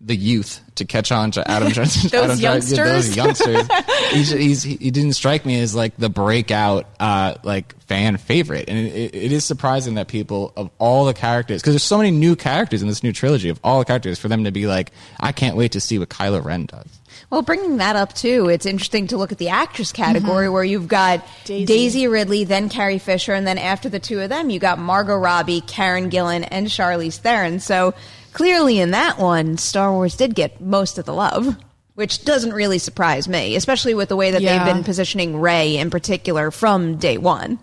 [0.00, 1.90] the youth to catch on to Adam Driver.
[1.90, 2.76] Those Adam Dri- yeah, youngsters?
[2.78, 3.68] those youngsters.
[4.10, 8.78] he's, he's, he didn't strike me as like the breakout uh, like fan favorite, and
[8.78, 12.36] it, it is surprising that people of all the characters, because there's so many new
[12.36, 15.32] characters in this new trilogy of all the characters, for them to be like, I
[15.32, 16.86] can't wait to see what Kylo Ren does.
[17.30, 20.88] Well, bringing that up too, it's interesting to look at the actress category where you've
[20.88, 21.66] got Daisy.
[21.66, 22.08] Daisy.
[22.08, 25.60] Ridley, then Carrie Fisher, and then after the two of them, you got Margot Robbie,
[25.60, 27.60] Karen Gillan, and Charlize Theron.
[27.60, 27.94] So
[28.32, 31.56] clearly, in that one, Star Wars did get most of the love,
[31.94, 34.64] which doesn't really surprise me, especially with the way that Yeah.
[34.64, 37.58] they've been positioning Rey in particular from day one.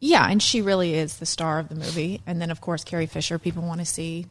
[0.00, 2.20] Yeah, and she really is the star of the movie.
[2.26, 3.38] And then, of course, Carrie Fisher.
[3.38, 4.26] People want to see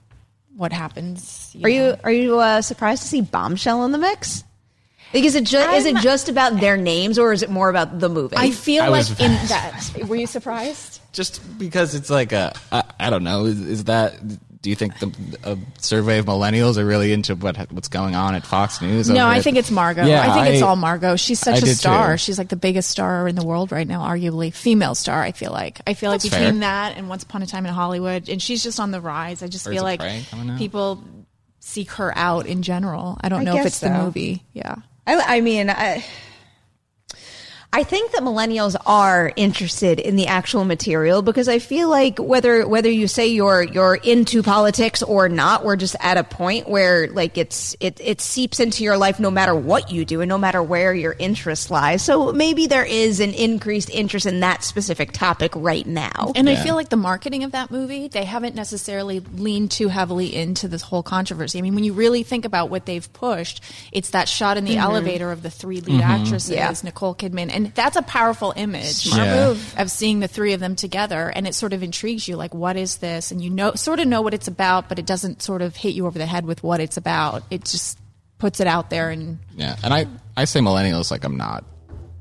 [0.55, 1.51] what happens.
[1.55, 1.67] Are know.
[1.67, 4.43] you are you uh, surprised to see Bombshell in the mix?
[5.13, 7.99] Like, is it just is it just about their names, or is it more about
[7.99, 8.35] the movie?
[8.37, 9.89] I feel I like in that.
[10.07, 11.01] Were you surprised?
[11.13, 14.15] Just because it's like a, I, I don't know, is, is that?
[14.61, 15.11] Do you think the
[15.43, 19.09] a survey of millennials are really into what what's going on at Fox News?
[19.09, 20.05] No, I at- think it's Margot.
[20.05, 21.15] Yeah, I think it's all Margot.
[21.15, 22.13] She's such a star.
[22.13, 22.17] too.
[22.17, 25.21] She's like the biggest star in the world right now, arguably female star.
[25.21, 25.79] I feel like.
[25.85, 26.53] I feel like between fair.
[26.61, 29.43] that and Once Upon a Time in Hollywood, and she's just on the rise.
[29.43, 30.57] I just Birds feel like Prey coming out.
[30.57, 31.03] people
[31.59, 33.17] seek her out in general.
[33.21, 34.43] I don't I know if guess it's the movie.
[34.53, 34.75] Yeah.
[35.05, 36.03] I, I mean, I,
[37.77, 42.67] I think that millennials are interested in the actual material because I feel like whether
[42.67, 47.07] whether you say you're you're into politics or not, we're just at a point where
[47.09, 50.39] like it's it it seeps into your life no matter what you do and no
[50.39, 52.01] matter where your interest lies.
[52.01, 56.31] So maybe there is an increased interest in that specific topic right now.
[56.35, 60.35] And I feel like the marketing of that movie, they haven't necessarily leaned too heavily
[60.35, 61.59] into this whole controversy.
[61.59, 64.71] I mean, when you really think about what they've pushed, it's that shot in the
[64.71, 64.79] mm-hmm.
[64.79, 66.23] elevator of the three lead mm-hmm.
[66.23, 66.73] actresses, Yeah.
[66.83, 69.47] Nicole Kidman, and that's a powerful image Smart Yeah.
[69.47, 69.75] move.
[69.77, 72.75] of seeing the three of them together, and it sort of intrigues you, like, what
[72.77, 73.31] is this?
[73.31, 75.93] And you know, sort of know what it's about, but it doesn't sort of hit
[75.95, 77.43] you over the head with what it's about.
[77.49, 77.97] It just
[78.37, 81.63] puts it out there and Yeah, and I, I say millennials like I'm not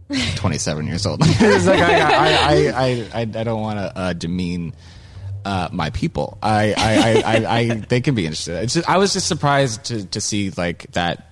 [0.36, 1.20] 27 years old.
[1.22, 4.74] It's like I, I, I, I, I, I don't want to uh, demean
[5.46, 6.38] uh, my people.
[6.42, 8.68] I, I, I, I, I, they can be interested.
[8.68, 11.28] Just, I was just surprised to, to see like that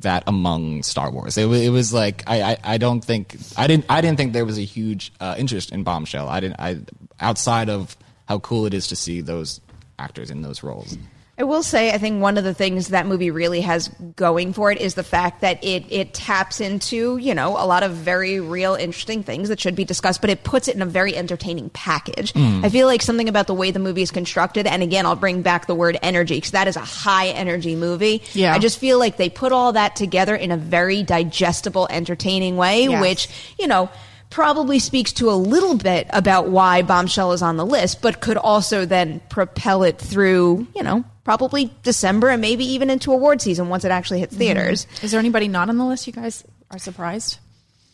[0.00, 1.36] that among Star Wars.
[1.36, 4.44] It, it was like I, I, I don't think I didn't I didn't think there
[4.44, 6.28] was a huge uh, interest in Bombshell.
[6.28, 6.78] I didn't I
[7.18, 7.96] outside of
[8.28, 9.60] how cool it is to see those
[9.98, 10.96] actors in those roles.
[11.40, 14.70] I will say, I think one of the things that movie really has going for
[14.70, 18.40] it is the fact that it it taps into you know a lot of very
[18.40, 21.70] real, interesting things that should be discussed, but it puts it in a very entertaining
[21.70, 22.32] package.
[22.32, 22.62] Hmm.
[22.62, 25.40] I feel like something about the way the movie is constructed, and again, I'll bring
[25.40, 28.22] back the word energy because that is a high energy movie.
[28.34, 28.52] Yeah.
[28.52, 32.82] I just feel like they put all that together in a very digestible, entertaining way,
[32.84, 33.00] Yes.
[33.00, 33.88] which you know
[34.28, 38.36] probably speaks to a little bit about why Bombshell is on the list, but could
[38.36, 43.68] also then propel it through, you know, probably December and maybe even into award season
[43.68, 44.40] once it actually hits mm-hmm.
[44.40, 44.86] theaters.
[45.02, 47.38] is there anybody not on the list you guys are surprised?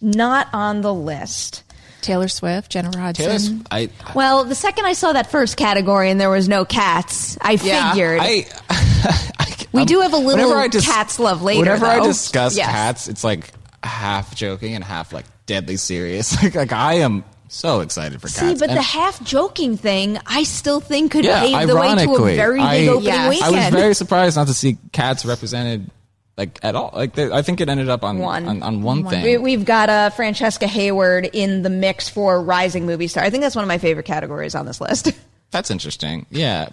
[0.01, 1.63] Not on the list.
[2.03, 3.25] Taylor Swift, Jennifer Hudson.
[3.25, 7.37] Taylor's, I, Well, the second I saw that first category and there was no cats,
[7.41, 7.91] I Yeah.
[7.91, 8.21] figured.
[8.23, 8.47] I,
[9.73, 12.07] We do have a little whenever dis- cats love later, Whenever I though.
[12.07, 12.71] discuss Yes.
[12.71, 16.41] cats, it's like half joking and half like deadly serious.
[16.43, 18.39] like, like I am so excited for cats.
[18.41, 21.95] See, but And the half joking thing, I still think could Yeah, pave the way
[21.95, 23.31] to a very big I- opening Yes.
[23.31, 23.55] weekend.
[23.57, 25.91] I was very surprised not to see cats represented
[26.37, 26.91] like at all.
[26.95, 28.47] Like they, I think it ended up on One.
[28.47, 29.25] on, on one, thing.
[29.25, 33.25] We, we've got uh, Francesca Hayward in the mix for Rising Movie Star.
[33.25, 35.13] I think that's one of my favorite categories on this list.
[35.53, 36.27] That's interesting.
[36.29, 36.69] Yeah.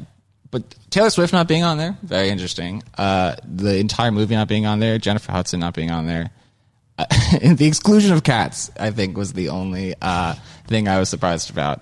[0.50, 2.84] But Taylor Swift not being on there, very interesting.
[2.98, 6.32] Uh, the entire movie not being on there, Jennifer Hudson not being on there.
[6.98, 7.06] Uh,
[7.42, 10.36] and the exclusion of cats, I think, was the only uh,
[10.68, 11.82] thing I was surprised about.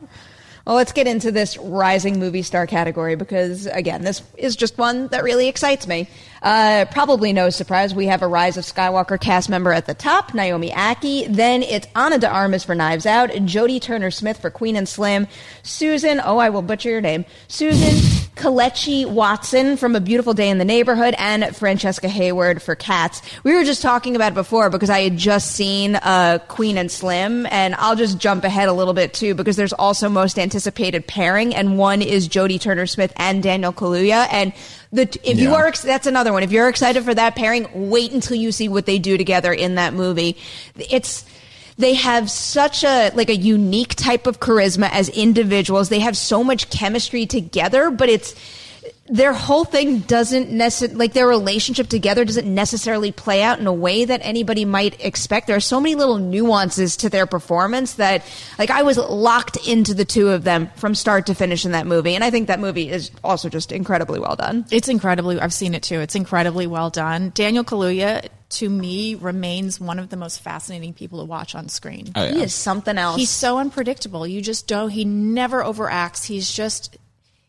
[0.65, 5.07] Well, let's get into this rising movie star category because, again, this is just one
[5.07, 6.07] that really excites me.
[6.43, 10.35] Uh, probably no surprise, we have a Rise of Skywalker cast member at the top,
[10.35, 11.33] Naomi Ackie.
[11.33, 15.27] Then it's Ana de Armas for Knives Out, Jodie Turner Smith for Queen and Slim,
[15.63, 20.57] Susan, oh, I will butcher your name, Susan Kelechi Watson from A Beautiful Day in
[20.57, 23.21] the Neighborhood and Francesca Hayward for Cats.
[23.43, 26.91] We were just talking about it before because I had just seen uh, Queen and
[26.91, 31.05] Slim, and I'll just jump ahead a little bit too because there's also most anticipated
[31.05, 34.53] pairing, and one is Jodie Turner Smith and Daniel Kaluuya, and
[34.91, 36.41] the if you are that's another one.
[36.41, 39.75] If you're excited for that pairing, wait until you see what they do together in
[39.75, 40.35] that movie.
[40.75, 41.25] It's
[41.77, 45.89] they have such a like a unique type of charisma as individuals.
[45.89, 48.35] They have so much chemistry together, but it's
[49.11, 53.73] their whole thing doesn't necessarily like their relationship together doesn't necessarily play out in a
[53.73, 55.47] way that anybody might expect.
[55.47, 58.23] There are so many little nuances to their performance that
[58.57, 61.85] like I was locked into the two of them from start to finish in that
[61.85, 64.65] movie, and I think that movie is also just incredibly well done.
[64.71, 65.39] It's incredibly.
[65.39, 65.99] I've seen it too.
[65.99, 67.31] It's incredibly well done.
[67.35, 72.11] Daniel Kaluuya, to me, remains one of the most fascinating people to watch on screen.
[72.15, 72.33] Oh, yeah.
[72.33, 73.17] He is something else.
[73.17, 74.25] He's so unpredictable.
[74.27, 74.89] You just don't.
[74.89, 76.25] He never overacts.
[76.25, 76.97] He's just.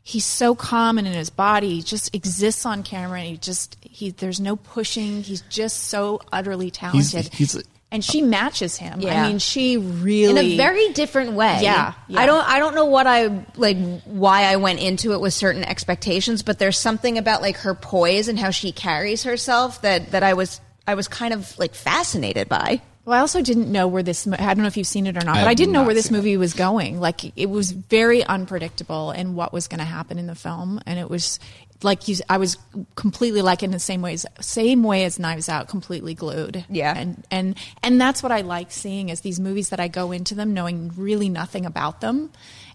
[0.05, 1.75] He's so calm and in his body.
[1.77, 3.21] He just exists on camera.
[3.21, 3.77] And he just.
[3.83, 4.11] He.
[4.11, 5.23] There's no pushing.
[5.23, 7.33] He's just so utterly talented.
[7.33, 7.57] he's-
[7.93, 9.03] and she matches him.
[9.03, 9.23] Yeah.
[9.23, 11.59] I mean, she really in a very different way.
[11.61, 12.21] Yeah, yeah.
[12.21, 15.63] I don't I don't know what I like why I went into it with certain
[15.63, 20.23] expectations, but there's something about like her poise and how she carries herself that that
[20.23, 20.59] I was
[20.93, 22.83] I was kind of like fascinated by.
[23.05, 24.29] Well, I also didn't know where this.
[24.29, 25.95] I don't know if you've seen it or not, I but I didn't know where
[25.95, 26.19] this seen it.
[26.19, 27.01] movie was going.
[27.01, 31.01] Like it was very unpredictable and what was going to happen in the film, and
[31.01, 31.41] it was
[31.83, 32.17] like you.
[32.29, 32.59] I was
[32.95, 36.65] completely like in the same ways, same way as Knives Out, completely glued.
[36.69, 36.95] Yeah.
[36.97, 40.37] and and and that's what I like seeing is these movies that I go into
[40.37, 42.31] them knowing really nothing about them,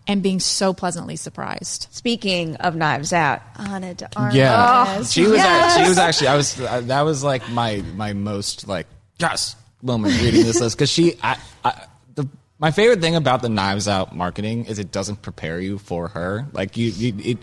[0.07, 1.87] and being so pleasantly surprised.
[1.91, 4.35] Speaking of Knives Out, Ana de Armas.
[4.35, 5.33] Yeah, she was.
[5.33, 5.45] Yes.
[5.45, 6.27] act- she was actually.
[6.27, 6.59] I was.
[6.59, 8.87] Uh, that was like my my most like
[9.19, 11.15] yes moment reading this list because she.
[11.21, 12.27] I, I, the
[12.59, 16.47] my favorite thing about the Knives Out marketing is it doesn't prepare you for her.
[16.53, 17.37] Like you, you it.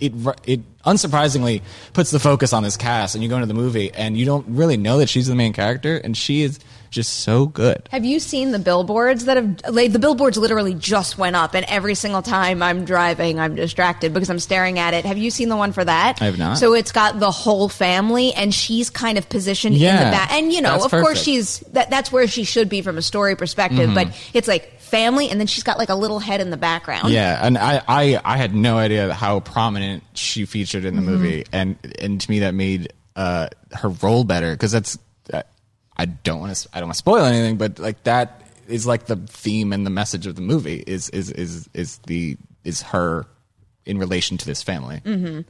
[0.00, 0.12] It,
[0.46, 4.16] it unsurprisingly puts the focus on this cast, and you go into the movie, and
[4.16, 6.58] you don't really know that she's the main character, and she is
[6.90, 7.88] just so good.
[7.92, 11.64] Have you seen the billboards that have like the billboards literally just went up and
[11.68, 15.04] every single time I'm driving I'm distracted because I'm staring at it.
[15.04, 16.20] Have you seen the one for that?
[16.20, 16.58] I have not.
[16.58, 20.32] So it's got the whole family and she's kind of positioned in the back.
[20.32, 21.16] And you know, of course perfect.
[21.16, 21.24] Mm-hmm.
[21.24, 25.28] she's that that's where she should be from a story perspective, but it's like family
[25.30, 27.10] and then she's got like a little head in the background.
[27.12, 31.10] Yeah, and I, I, I had no idea how prominent she featured in the Mm-hmm.
[31.10, 34.98] movie, and and to me that made uh, her role better because that's
[35.32, 35.42] uh,
[35.96, 39.06] I don't want to I don't want to spoil anything, but like that is like
[39.06, 43.26] the theme and the message of the movie is is is is the is her
[43.86, 45.00] in relation to this family.
[45.04, 45.40] Mm-hmm.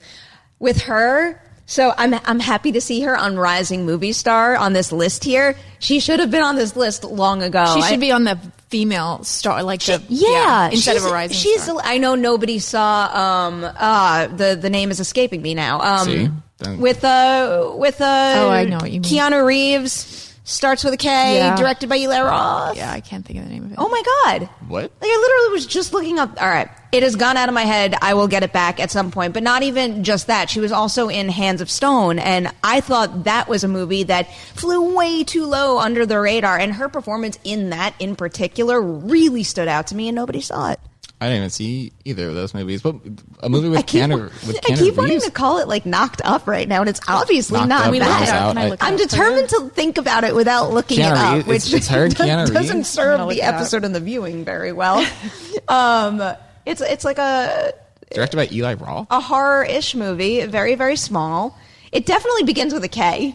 [0.59, 1.43] with her.
[1.71, 5.55] So I'm I'm happy to see her on Rising Movie Star on this list here.
[5.79, 7.65] She should have been on this list long ago.
[7.77, 8.37] She I- should be on the
[8.71, 11.63] female star, like the yeah, instead of a rising She's.
[11.63, 11.77] star.
[11.85, 13.47] I know nobody saw.
[13.47, 13.63] Um.
[13.65, 14.27] Uh.
[14.27, 15.81] The the name is escaping me now.
[15.81, 16.07] Um.
[16.07, 16.29] See?
[16.77, 17.71] With uh.
[17.77, 18.35] With uh.
[18.37, 19.09] Oh, I know what you mean.
[19.09, 21.37] Keanu Reeves starts with a K.
[21.37, 21.57] Yeah.
[21.57, 22.77] Directed by Eli Roth.
[22.77, 23.77] Yeah, I can't think of the name of it.
[23.79, 24.49] Oh my god.
[24.69, 24.83] What?
[24.83, 26.41] Like I literally was just looking up.
[26.41, 27.95] All right, it has gone out of my head.
[28.01, 29.35] I will get it back at some point.
[29.35, 30.51] But not even just that.
[30.51, 34.33] She was also in Hands of Stone, and I thought that was a movie that
[34.55, 36.59] flew way too low under the radar.
[36.59, 40.71] And her performance in that, in particular, really stood out to me, and nobody saw
[40.73, 40.81] it.
[41.23, 42.97] I didn't even see either of those movies, but
[43.41, 46.23] a movie with I keep, Keanu I Keanu keep wanting to call it like knocked
[46.25, 47.91] up right now, and it's obviously Knocked not Up, that.
[47.93, 48.57] look it Knives up?
[48.57, 48.57] Out.
[48.57, 51.75] I, I'm determined to think about it without looking Keanu it up, Reeves- which it's-
[51.75, 53.57] it's her, Keanu doesn't serve the look it up.
[53.57, 55.07] episode and the viewing very well.
[55.69, 56.23] um,
[56.65, 57.73] it's it's like a
[58.11, 59.07] directed by Eli Roth.
[59.11, 61.59] a horror ish movie, very very small.
[61.93, 63.35] It definitely begins with a K.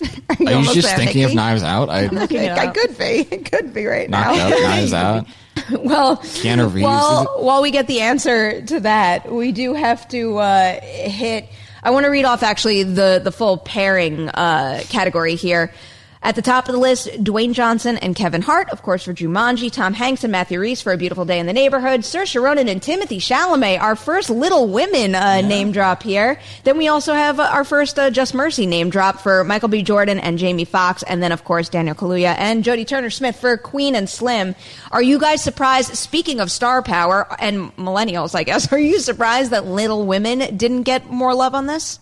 [0.00, 0.06] Are
[0.46, 1.90] Are you just there, thinking of Knives Out?
[1.90, 3.04] I looking it I could be.
[3.30, 4.46] It could be right knocked now.
[4.48, 5.26] up Knives Out.
[5.78, 10.38] well, Keanu Reeves, While, while we get the answer to that, we do have to
[10.38, 11.48] uh, hit.
[11.82, 15.72] I want to read off actually the the full pairing uh, category here.
[16.20, 19.70] At the top of the list, Dwayne Johnson and Kevin Hart, of course, for Jumanji,
[19.70, 22.80] Tom Hanks and Matthew Rhys for A Beautiful Day in the Neighborhood, Saoirse Ronan and
[22.80, 26.40] Timothée Chalamet, our first Little Women uh, name drop here.
[26.64, 29.82] Then we also have uh, our first uh, Just Mercy name drop for Michael B.
[29.82, 33.56] Jordan and Jamie Foxx, and then, of course, Daniel Kaluuya and Jodie Turner Smith for
[33.56, 34.56] Queen and Slim.
[34.90, 39.52] Are you guys surprised, speaking of star power and millennials, I guess, are you surprised
[39.52, 42.00] that Little Women didn't get more love on this?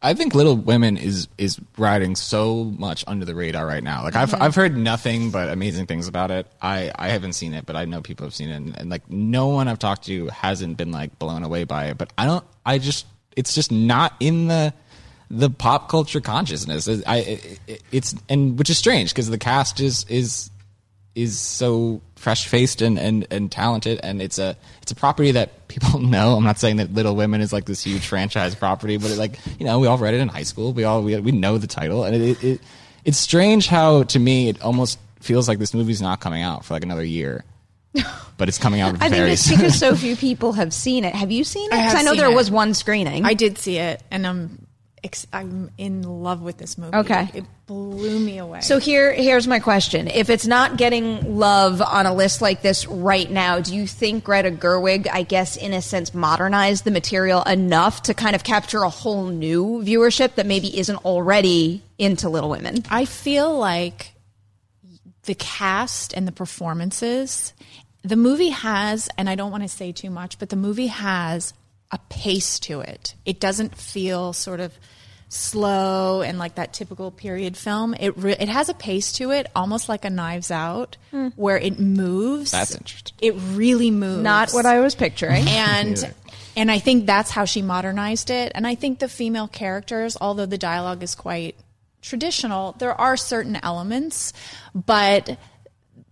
[0.00, 4.04] I think Little Women is is riding so much under the radar right now.
[4.04, 4.42] Like I've mm-hmm.
[4.42, 6.46] I've heard nothing but amazing things about it.
[6.62, 9.10] I I haven't seen it, but I know people have seen it, and, and like
[9.10, 11.98] no one I've talked to hasn't been like blown away by it.
[11.98, 12.44] But I don't.
[12.64, 13.06] I just
[13.36, 14.72] it's just not in the
[15.30, 16.88] the pop culture consciousness.
[17.06, 17.16] I
[17.66, 20.50] it- it's and which is strange because the cast is is
[21.22, 25.68] is so fresh faced and, and, and talented and it's a it's a property that
[25.68, 26.36] people know.
[26.36, 29.38] I'm not saying that Little Women is like this huge franchise property, but it, like
[29.58, 30.72] you know we all read it in high school.
[30.72, 32.60] We all we, we know the title and it, it, it
[33.04, 36.74] it's strange how to me it almost feels like this movie's not coming out for
[36.74, 37.44] like another year.
[38.38, 39.56] But it's coming out I think it's soon.
[39.56, 41.12] because so few people have seen it.
[41.12, 41.74] Have you seen it?
[41.74, 42.36] I 'Cause have I know seen there it.
[42.36, 43.24] was one screening.
[43.24, 44.67] I did see it, and I'm ex-
[45.32, 46.96] I'm in love with this movie.
[46.96, 47.28] Okay.
[47.34, 48.60] it blew me away.
[48.60, 52.86] So here, here's my question: If it's not getting love on a list like this
[52.86, 57.42] right now, do you think Greta Gerwig, I guess, in a sense, modernized the material
[57.42, 62.50] enough to kind of capture a whole new viewership that maybe isn't already into Little
[62.50, 62.84] Women?
[62.90, 64.12] I feel like
[65.24, 67.52] the cast and the performances,
[68.02, 71.52] the movie has, and I don't want to say too much, but the movie has
[71.90, 73.14] a pace to it.
[73.24, 74.72] It doesn't feel sort of
[75.28, 77.94] slow and like that typical period film.
[77.94, 81.28] It re- it has a pace to it, almost like a Knives Out, hmm.
[81.36, 82.50] where it moves.
[82.50, 83.16] That's interesting.
[83.20, 84.22] It really moves.
[84.22, 85.44] Not what I was picturing.
[85.48, 86.14] and
[86.56, 88.52] and I think that's how she modernized it.
[88.54, 91.56] And I think the female characters, although the dialogue is quite
[92.02, 94.32] traditional, there are certain elements,
[94.74, 95.38] but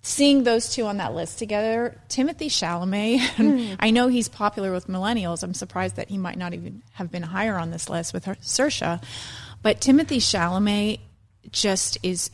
[0.06, 3.74] seeing those two on that list together, Timothée Chalamet, and hmm.
[3.80, 5.42] I know he's popular with millennials.
[5.42, 8.36] I'm surprised that he might not even have been higher on this list with her,
[8.36, 9.02] Saoirse,
[9.62, 11.00] but Timothée Chalamet
[11.50, 12.30] just is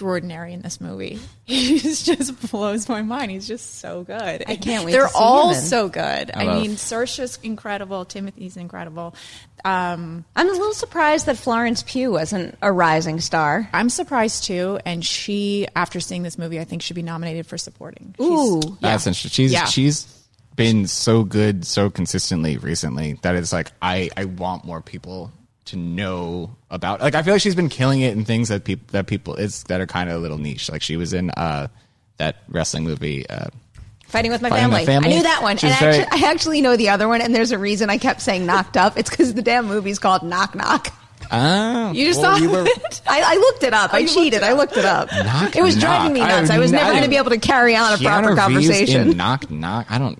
[0.00, 1.18] extraordinary in this movie.
[1.50, 3.32] He just blows my mind.
[3.32, 4.44] He's just so good.
[4.46, 6.30] I can't wait They're to see all him so good.
[6.32, 8.04] I, love- mean, Saoirse's incredible.
[8.06, 9.16] Timothée's incredible.
[9.64, 13.68] Um, I'm a little surprised that Florence Pugh wasn't a rising star.
[13.72, 14.78] I'm surprised too.
[14.86, 18.14] And she, after seeing this movie, I think should be nominated for supporting.
[18.16, 18.78] She's- Ooh.
[18.80, 19.30] That's interesting.
[19.30, 19.64] She's Yeah.
[19.64, 20.06] she's
[20.54, 25.32] been so good so consistently recently that it's like I I want more people
[25.66, 27.00] to know about.
[27.00, 29.62] Like I feel like she's been killing it in things that people that people is
[29.64, 30.70] that are kind of a little niche.
[30.70, 31.68] Like she was in uh
[32.18, 33.28] that wrestling movie.
[33.28, 33.46] Uh,
[34.06, 34.86] Fighting with my Fighting family.
[34.86, 35.08] Family.
[35.12, 35.56] I knew that one.
[35.56, 37.98] She's and very- actually, I actually know the other one, and there's a reason I
[37.98, 38.98] kept saying knocked up.
[38.98, 40.92] It's because the damn movie's called Knock Knock.
[41.30, 43.02] oh, You just well, saw you were- it?
[43.06, 43.94] I, I looked it up.
[43.94, 44.42] I you looked cheated.
[44.42, 45.10] it I looked it up.
[45.12, 45.82] Knock it was Knock.
[45.84, 46.50] driving me nuts.
[46.50, 49.10] I, was never going to be able to carry on a proper Keanu Reeves conversation.
[49.12, 49.86] in Knock Knock.
[49.88, 50.18] I don't.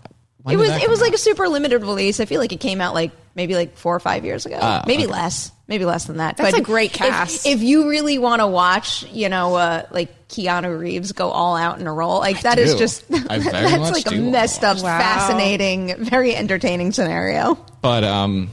[0.48, 2.18] It was it was like a super limited release.
[2.20, 4.82] I feel like it came out like maybe like four or five years ago, Ah,
[4.86, 5.12] maybe okay.
[5.12, 6.36] less, maybe less than that.
[6.36, 7.46] That's But a great cast.
[7.46, 11.80] If, you really want to watch, you know, uh, like Keanu Reeves go all out
[11.80, 12.78] in a role, like that is do.
[12.78, 14.76] just I very that's much like a do wanna messed up.
[14.78, 14.98] Wow.
[14.98, 17.54] fascinating, very entertaining scenario.
[17.82, 18.50] but um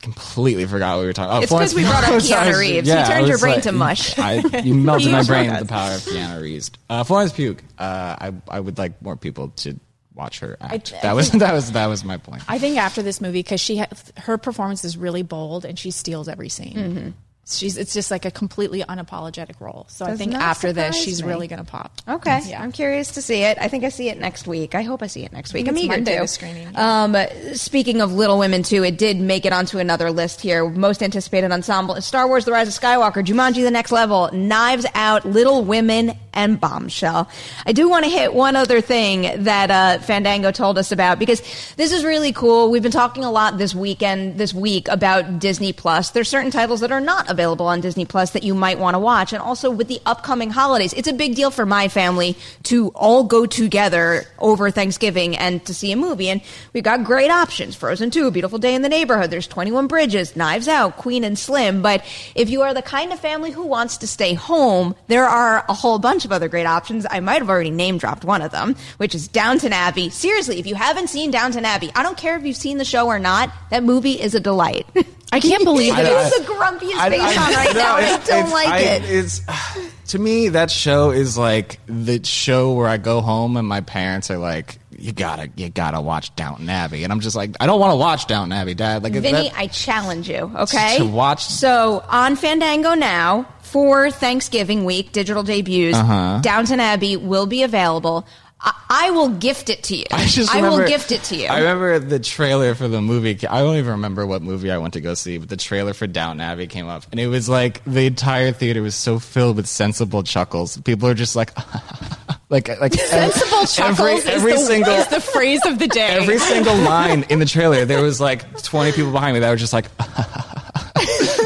[0.00, 1.32] completely forgot what we were talking.
[1.32, 2.88] Oh, It's 'cause Florence we brought up Keanu I was- Reeves.
[2.88, 4.18] You turned your brain like- to mush.
[4.18, 4.34] I,
[4.64, 6.70] you melted my brain with the power of Keanu Reeves.
[6.90, 7.56] Uh, Florence Pugh.
[7.78, 9.78] Uh, I I would like more people to
[10.14, 10.92] watch her act.
[10.94, 12.42] I that was that was that was my point.
[12.48, 13.88] I think after this movie, because she ha-
[14.18, 16.74] her performance is really bold and she steals every scene.
[16.74, 17.10] Mm-hmm.
[17.44, 19.86] She's it's just like a completely unapologetic role.
[19.88, 21.28] So I think after this, she's me.
[21.28, 22.00] really going to pop.
[22.08, 22.62] Okay, Yeah.
[22.62, 23.58] I'm curious to see it.
[23.60, 24.76] I think I see it next week.
[24.76, 25.66] I hope I see it next week.
[25.66, 26.80] I'm eager to.
[26.80, 27.16] Um,
[27.54, 30.68] speaking of Little Women too, it did make it onto another list here.
[30.68, 35.24] Most anticipated ensemble: Star Wars: The Rise of Skywalker, Jumanji: The Next Level, Knives Out,
[35.24, 37.28] Little Women, and Bombshell.
[37.66, 41.40] I do want to hit one other thing that uh, Fandango told us about because
[41.76, 42.70] this is really cool.
[42.70, 46.10] We've been talking a lot this weekend, this week about Disney Plus.
[46.10, 49.00] There's certain titles that are not available on Disney Plus that you might want to
[49.00, 52.88] watch, and also with the upcoming holidays, it's a big deal for my family to
[52.90, 56.28] all go together over Thanksgiving and to see a movie.
[56.28, 56.40] And
[56.72, 59.30] we've got great options: Frozen Two, Beautiful Day in the Neighborhood.
[59.30, 61.82] There's 21 Bridges, Knives Out, Queen and Slim.
[61.82, 62.04] But
[62.34, 65.74] if you are the kind of family who wants to stay home, there are a
[65.74, 67.06] whole bunch of other great options.
[67.10, 70.10] I might have already name dropped one of them, which is Downton Abbey.
[70.10, 73.06] Seriously, if you haven't seen Downton Abbey, I don't care if you've seen the show
[73.06, 73.50] or not.
[73.70, 74.86] That movie is a delight.
[75.32, 76.12] I can't believe it it.
[76.12, 77.96] is the grumpiest face on right now.
[77.96, 79.02] and I don't like I- it.
[79.06, 79.40] It's
[80.08, 84.30] to me that show is like the show where I go home and my parents
[84.30, 87.80] are like, "You gotta, you gotta watch Downton Abbey," and I'm just like, "I don't
[87.80, 90.98] want to watch Downton Abbey, Dad." Like, Vinnie, that- I challenge you, okay?
[90.98, 96.40] To watch- So on Fandango now for Thanksgiving week, digital debuts, Uh-huh.
[96.42, 98.26] Downton Abbey will be available.
[98.62, 100.04] I, I will gift it to you.
[100.10, 101.46] I just will gift it to you.
[101.48, 103.46] I remember the trailer for the movie.
[103.46, 106.06] I don't even remember what movie I went to go see, but the trailer for
[106.06, 109.66] Downton Abbey came up, and it was like the entire theater was so filled with
[109.66, 110.76] sensible chuckles.
[110.78, 111.52] People are just like,
[112.50, 114.92] like, like Sensible chuckles every, every the, single.
[114.92, 116.08] is the phrase of the day.
[116.08, 119.56] Every single line in the trailer, there was like 20 people behind me that were
[119.56, 119.86] just like,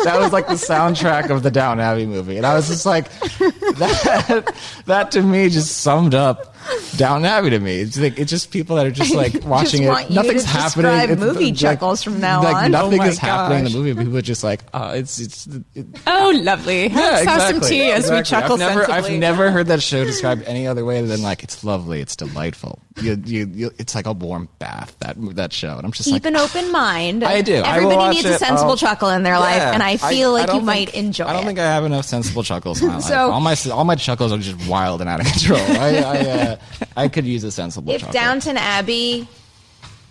[0.06, 2.36] that was like the soundtrack of the Downton Abbey movie.
[2.36, 4.54] And I was just like, that,
[4.86, 6.54] that to me just summed up
[6.96, 7.80] Downton Abbey to me.
[7.80, 10.14] It's like it's just people that are just like watching want it.
[10.14, 11.10] Nothing's happening.
[11.10, 12.70] It's, movie like- chuckles from now like, on.
[12.72, 13.94] Nothing Oh my is happening in the movie.
[13.94, 15.46] People are just like, oh, it's it's.
[15.74, 16.88] It, Oh, lovely.
[16.88, 19.14] Let's have some tea as we chuckle I've never, sensibly.
[19.14, 22.80] I've never heard that show described any other way than like it's lovely, it's delightful.
[23.00, 26.24] You, you, you, it's like a warm bath that that show, and I'm just Keep
[26.24, 27.22] like, an open mind.
[27.24, 27.56] I do.
[27.56, 30.56] Everybody watch needs a sensible I'll- chuckle in their life, and I feel like don't
[30.56, 31.46] you might think- enjoy I don't it.
[31.46, 33.04] think I have enough sensible chuckles in my life.
[33.04, 35.60] So- all my all my chuckles are just wild and out of control.
[35.60, 36.56] I I, uh,
[36.96, 38.12] I could use a sensible if chuckle.
[38.12, 39.26] Downton Abbey,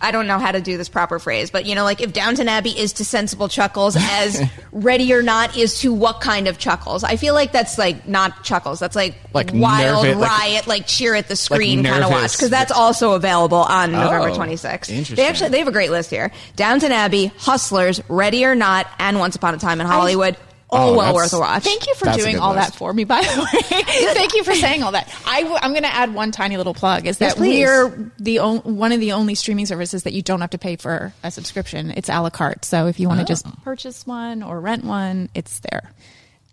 [0.06, 2.48] I don't know how to do this proper phrase, but you know, like if Downton
[2.48, 4.40] Abbey is to sensible chuckles as
[4.72, 7.02] Ready or Not is to what kind of chuckles?
[7.02, 8.78] I feel like that's like not chuckles.
[8.78, 12.50] That's like, Like wild nervous- riot, like, cheer at the screen kind of watch because
[12.50, 15.16] that's also available on November Oh, 26th.
[15.16, 19.18] They actually they have a great list here: Downton Abbey, Hustlers, Ready or Not, and
[19.18, 20.34] Once Upon a Time in Hollywood.
[20.36, 21.62] all Oh, oh, well worth a watch.
[21.62, 22.72] Thank you for doing all list.
[22.72, 23.62] that for me, by the way.
[24.14, 25.14] Thank you for saying all that.
[25.24, 27.64] I w- I'm going to add one tiny little plug is that please.
[27.64, 30.74] we're the on- one of the only streaming services that you don't have to pay
[30.74, 31.92] for a subscription.
[31.92, 32.64] It's a la carte.
[32.64, 33.28] So if you want to oh.
[33.28, 35.92] just purchase one or rent one, it's there.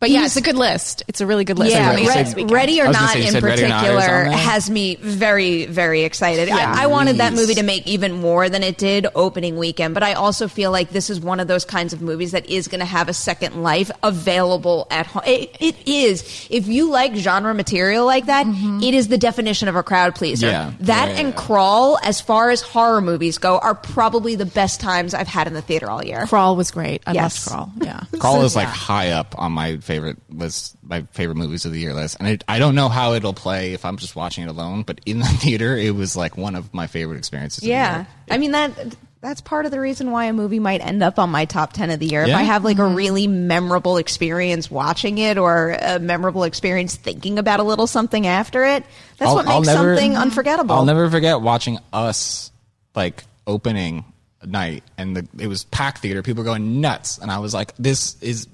[0.03, 1.03] But yeah, it's a good list.
[1.07, 1.71] It's a really good list.
[1.71, 6.01] Yeah, coming Re- Ready or Not say, in said Not particular has me very, very
[6.01, 6.49] excited.
[6.49, 6.73] Yeah.
[6.75, 10.03] I, I wanted that movie to make even more than it did opening weekend, but
[10.03, 12.79] I also feel like this is one of those kinds of movies that is going
[12.79, 15.23] to have a second life available at home.
[15.25, 16.47] It, it is.
[16.49, 18.81] If you like genre material like that, mm-hmm.
[18.83, 20.47] it is the definition of a crowd pleaser.
[20.47, 20.73] Yeah.
[20.81, 21.33] That Yeah, yeah, and.
[21.33, 25.53] Crawl, as far as horror movies go, are probably the best times I've had in
[25.53, 26.25] the theater all year.
[26.25, 27.03] Crawl was great.
[27.07, 27.47] I Yes.
[27.47, 27.87] loved Crawl.
[27.87, 28.03] Yeah.
[28.19, 31.93] Crawl is like high up on my favorite list, my favorite movies of the year
[31.93, 34.83] list, and it, I don't know how it'll play if I'm just watching it alone.
[34.83, 37.59] But in the theater, it was like one of my favorite experiences.
[37.59, 38.05] of the Yeah.
[38.29, 41.29] I mean that that's part of the reason why a movie might end up on
[41.29, 42.23] my top 10 of the year.
[42.23, 42.95] If I have like a mm-hmm.
[42.95, 48.65] really memorable experience watching it or a memorable experience thinking about a little something after
[48.65, 48.83] it,
[49.17, 50.75] that's I'll- what makes never- something unforgettable.
[50.75, 52.51] I'll never forget watching us
[52.95, 54.03] like opening
[54.45, 56.21] night, and the, it was packed theater.
[56.21, 58.47] People were going nuts, and I was like, "This is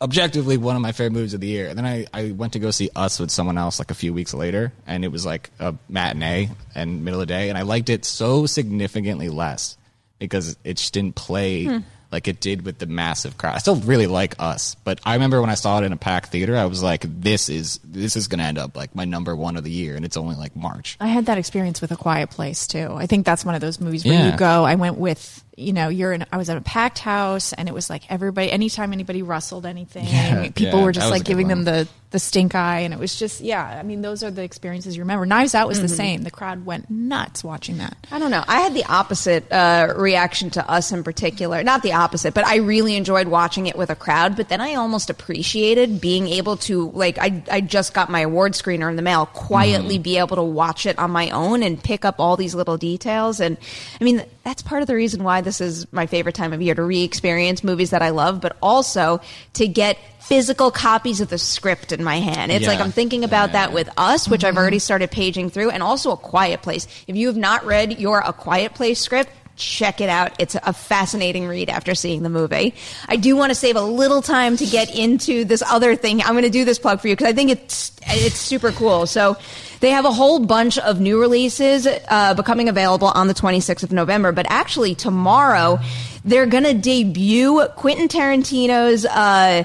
[0.00, 2.58] objectively one of my favorite movies of the year." And then I, I went to
[2.58, 5.50] go see Us with someone else like a few weeks later, and it was like
[5.58, 9.76] a matinee and middle of the day, and I liked it so significantly less
[10.18, 11.64] because it just didn't play.
[11.64, 11.78] Hmm.
[12.10, 13.54] Like it did with the massive crowd.
[13.56, 16.30] I still really like Us, but I remember when I saw it in a packed
[16.32, 19.36] theater, I was like, "This is this is going to end up like my number
[19.36, 20.96] one of the year," and it's only like March.
[21.00, 22.94] I had that experience with A Quiet Place too.
[22.94, 24.30] I think that's one of those movies where Yeah.
[24.32, 24.64] you go.
[24.64, 26.24] I went with you know you're in.
[26.32, 28.50] I was at a packed house and it was like everybody.
[28.50, 31.64] Anytime anybody rustled anything, Yeah, people yeah, were just like giving one.
[31.64, 33.62] them the the stink eye, and it was just yeah.
[33.62, 35.26] I mean, those are the experiences you remember.
[35.26, 36.22] Knives Out was the same.
[36.22, 37.96] The crowd went nuts watching that.
[38.10, 38.42] I don't know.
[38.48, 41.62] I had the opposite uh, reaction to us in particular.
[41.62, 44.36] Not the opposite, but I really enjoyed watching it with a crowd.
[44.36, 48.52] But then I almost appreciated being able to, like, I, I just got my award
[48.52, 52.06] screener in the mail, quietly be able to watch it on my own and pick
[52.06, 53.38] up all these little details.
[53.38, 53.58] And
[54.00, 56.74] I mean, that's part of the reason why this is my favorite time of year
[56.74, 59.20] to re experience movies that I love, but also
[59.52, 62.50] to get physical copies of the script in my hand.
[62.50, 62.70] It's Yeah.
[62.70, 64.58] like I'm thinking about Yeah, that with Us, which I've mm-hmm.
[64.58, 66.86] already started paging through, and also A Quiet Place.
[67.06, 70.32] If you have not read your A Quiet Place script, check it out.
[70.38, 72.74] It's a fascinating read after seeing the movie.
[73.08, 76.22] I do want to save a little time to get into this other thing.
[76.22, 79.06] I'm going to do this plug for you because I think it's it's super cool.
[79.06, 79.36] So
[79.80, 83.92] they have a whole bunch of new releases uh, becoming available on the 26th of
[83.92, 85.78] November, but actually tomorrow
[86.24, 89.04] they're going to debut Quentin Tarantino's.
[89.04, 89.64] Uh,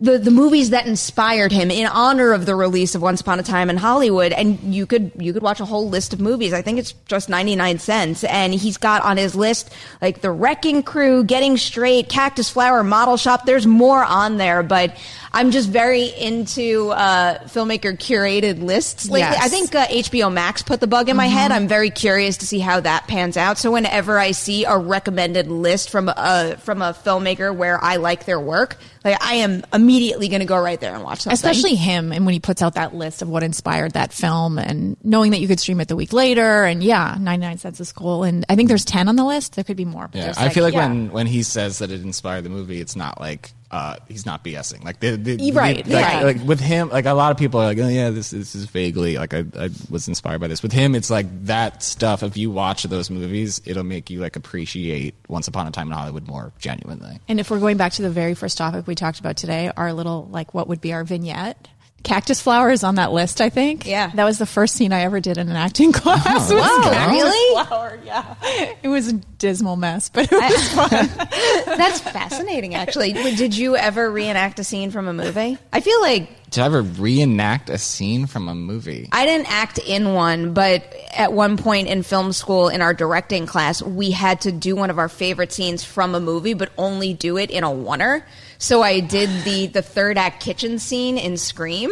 [0.00, 3.42] the the movies that inspired him in honor of the release of Once Upon a
[3.42, 6.52] Time in Hollywood and you could you could watch a whole list of movies.
[6.52, 9.72] I think it's just 99 cents and he's got on his list
[10.02, 13.46] like The Wrecking Crew Getting Straight Cactus Flower Model Shop.
[13.46, 14.96] There's more on there but
[15.34, 19.44] I'm just very into uh, filmmaker curated lists lately Yes.
[19.44, 22.46] I think uh, HBO Max put the bug in my head I'm very curious to
[22.46, 26.82] see how that pans out so whenever I see a recommended list from a from
[26.82, 30.80] a filmmaker where I like their work like I am immediately going to go right
[30.80, 31.34] there and watch something.
[31.34, 34.96] Especially him, and when he puts out that list of what inspired that film, and
[35.04, 37.92] knowing that you could stream it the week later, and yeah, ninety nine cents is
[37.92, 38.24] cool.
[38.24, 39.56] And I think there's ten on the list.
[39.56, 40.08] There could be more.
[40.14, 40.88] Yeah, there's I feel like yeah.
[40.88, 44.44] when when he says that it inspired the movie, it's not like uh, he's not
[44.44, 44.84] BSing.
[44.84, 46.22] Like the, the, Right, the- like, right.
[46.24, 48.66] like with him, like a lot of people are like, oh yeah, this this is
[48.66, 50.62] vaguely like I, I was inspired by this.
[50.62, 52.22] With him, it's like that stuff.
[52.22, 55.92] If you watch those movies, it'll make you like appreciate Once Upon a Time in
[55.92, 57.18] Hollywood more genuinely.
[57.26, 59.92] And if we're going back to the very first topic we talked about today, our
[59.92, 61.66] little like what would be our vignette.
[62.04, 63.86] Cactus flower is on that list, I think.
[63.86, 64.10] Yeah.
[64.14, 66.50] That was the first scene I ever did in an acting class.
[66.50, 66.90] Oh, was wow.
[66.92, 67.66] cactus Really?
[67.66, 68.34] Flower, yeah.
[68.82, 70.90] It was a dismal mess, but it was fun.
[71.78, 73.12] That's fascinating, actually.
[73.14, 75.56] Did you ever reenact a scene from a movie?
[75.72, 79.08] I feel like Did I ever reenact a scene from a movie?
[79.10, 80.84] I didn't act in one, but
[81.16, 84.90] at one point in film school in our directing class, we had to do one
[84.90, 88.22] of our favorite scenes from a movie, but only do it in a oneer.
[88.64, 91.90] So I did the the third act kitchen scene in Scream.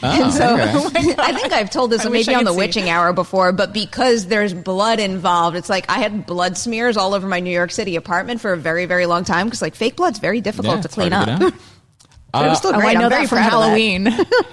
[0.00, 1.14] and so okay.
[1.18, 2.56] I think I've told this I maybe on the see.
[2.56, 7.14] witching hour before, but because there's blood involved, it's like I had blood smears all
[7.14, 9.96] over my New York City apartment for a very, very long time because like fake
[9.96, 11.26] blood's very difficult Yeah, to clean up.
[11.26, 11.60] to get out.
[12.32, 12.78] But it was still Oh.
[12.78, 13.64] I know I'm that from proud of that.
[13.66, 14.06] Halloween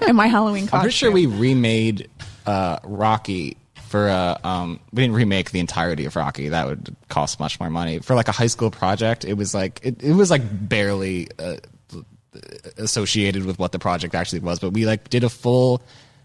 [0.10, 0.78] in my Halloween costume.
[0.80, 2.10] I'm pretty sure we remade
[2.48, 3.58] uh, Rocky
[3.92, 6.48] for uh, um, we didn't remake the entirety of Rocky.
[6.48, 9.26] That would cost much more money for like a high school project.
[9.26, 11.58] It was like it, it was like barely uh,
[12.78, 15.84] associated with what the project actually was, but we like did a full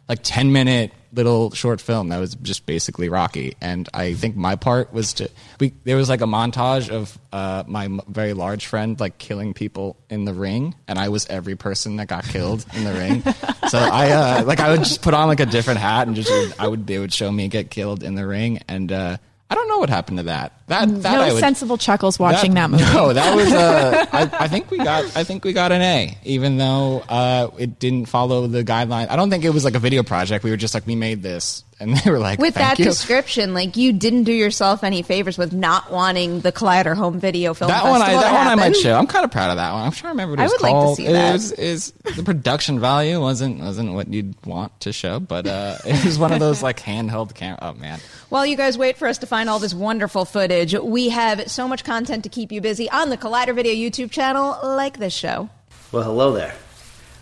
[0.09, 3.57] like 10 minute little short film that was just basically Rocky.
[3.61, 7.65] And I think my part was to, we, there was like a montage of, uh,
[7.67, 10.75] my very large friend like killing people in the ring.
[10.87, 13.23] And I was every person that got killed in the ring.
[13.67, 16.31] So I, uh, like I would just put on like a different hat and just,
[16.61, 18.61] I would, they would show me get killed in the ring.
[18.69, 19.17] And, uh,
[19.49, 20.53] I don't know what happened to that.
[20.67, 22.83] That, that no would, sensible chuckles watching that, movie.
[22.83, 23.53] no, that was.
[23.53, 25.17] Uh, I, I think we got.
[25.17, 29.09] I think we got an A, even though uh, it didn't follow the guideline.
[29.09, 30.43] I don't think it was like a video project.
[30.43, 32.85] We were just like, we made this, and they were like, With Thank that you.
[32.87, 37.53] description, like you didn't do yourself any favors with not wanting the Collider Home Video
[37.55, 38.81] Film That one, I, Festival to that one I might happen.
[38.81, 38.95] show.
[38.99, 39.83] I'm kind of proud of that one.
[39.85, 41.33] I'm trying to remember what it I was would like to see It that.
[41.35, 46.05] was- is the production value wasn't wasn't what you'd want to show, but uh, it
[46.05, 47.59] was one of those like handheld camera.
[47.61, 48.01] Oh man,
[48.31, 51.69] While you guys wait for us to find all this wonderful footage, we have so
[51.69, 55.51] much content to keep you busy on the Collider Video YouTube channel, like this show.
[55.93, 56.55] Well, hello there.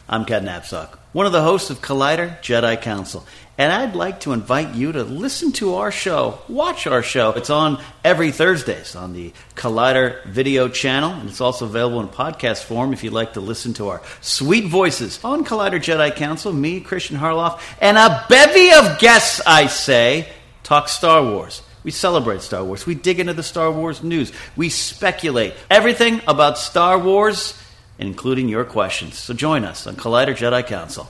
[0.09, 3.25] I'm Ken Napzok, one of the hosts of Collider Jedi Council,
[3.57, 7.31] and I'd like to invite you to listen to our show, watch our show.
[7.31, 12.65] It's on every Thursdays on the Collider Video channel, and it's also available in podcast
[12.65, 16.81] form if you'd like to listen to our sweet voices on Collider Jedi Council, me,
[16.81, 20.29] Christian Harloff, and a bevy of guests, I say,
[20.65, 21.63] talk Star Wars.
[21.85, 22.87] We celebrate Star Wars.
[22.87, 24.33] We dig into the Star Wars news.
[24.57, 27.57] We speculate everything about Star Wars,
[27.99, 29.19] including your questions.
[29.19, 31.09] So join us on Collider Jedi Council.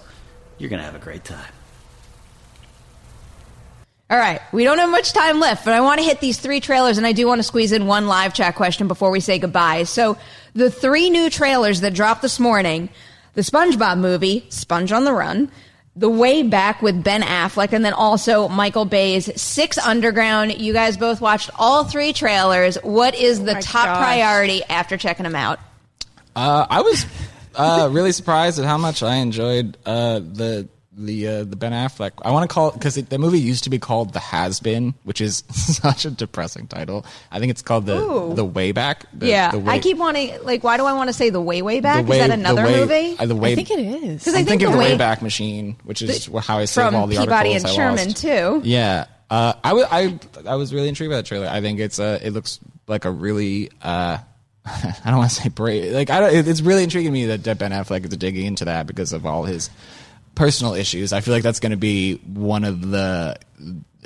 [0.58, 1.52] You're going to have a great time.
[4.10, 6.60] All right, we don't have much time left, but I want to hit these three
[6.60, 9.38] trailers, and I do want to squeeze in one live chat question before we say
[9.38, 9.84] goodbye.
[9.84, 10.18] So,
[10.52, 12.90] the three new trailers that dropped this morning
[13.32, 15.50] the SpongeBob movie, Sponge on the Run,
[15.96, 20.60] The Way Back with Ben Affleck, and then also Michael Bay's Six Underground.
[20.60, 22.76] You guys both watched all three trailers.
[22.76, 24.04] What is oh the my top gosh.
[24.04, 25.58] priority after checking them out?
[26.36, 27.06] Uh, I was
[27.54, 32.12] uh, really surprised at how much I enjoyed uh, the the uh, the Ben Affleck.
[32.22, 34.94] I want to call it because the movie used to be called The Has Been,
[35.02, 37.04] which is such a depressing title.
[37.32, 38.34] I think it's called the Ooh.
[38.34, 39.06] the Way Back.
[39.12, 41.40] The, yeah, the way, I keep wanting, like, why do I want to say The
[41.40, 42.06] Way, Way Back?
[42.06, 43.16] way, is that the another way- movie?
[43.18, 44.20] uh, the way, I think it is.
[44.20, 46.64] Because I I'm think thinking the of the way- Back Machine, which is how I
[46.66, 48.16] save from all the Peabody and articles I Sherman, lost.
[48.18, 48.60] too.
[48.68, 51.48] Yeah, uh, I wa- I I was really intrigued by that trailer.
[51.48, 54.18] I think it's uh, it looks like a really uh,
[54.66, 55.92] I don't want to say brave.
[55.92, 59.12] Like I don't, it's really intriguing me that Ben Affleck is digging into that because
[59.12, 59.70] of all his
[60.34, 61.12] personal issues.
[61.12, 63.36] I feel like that's going to be one of the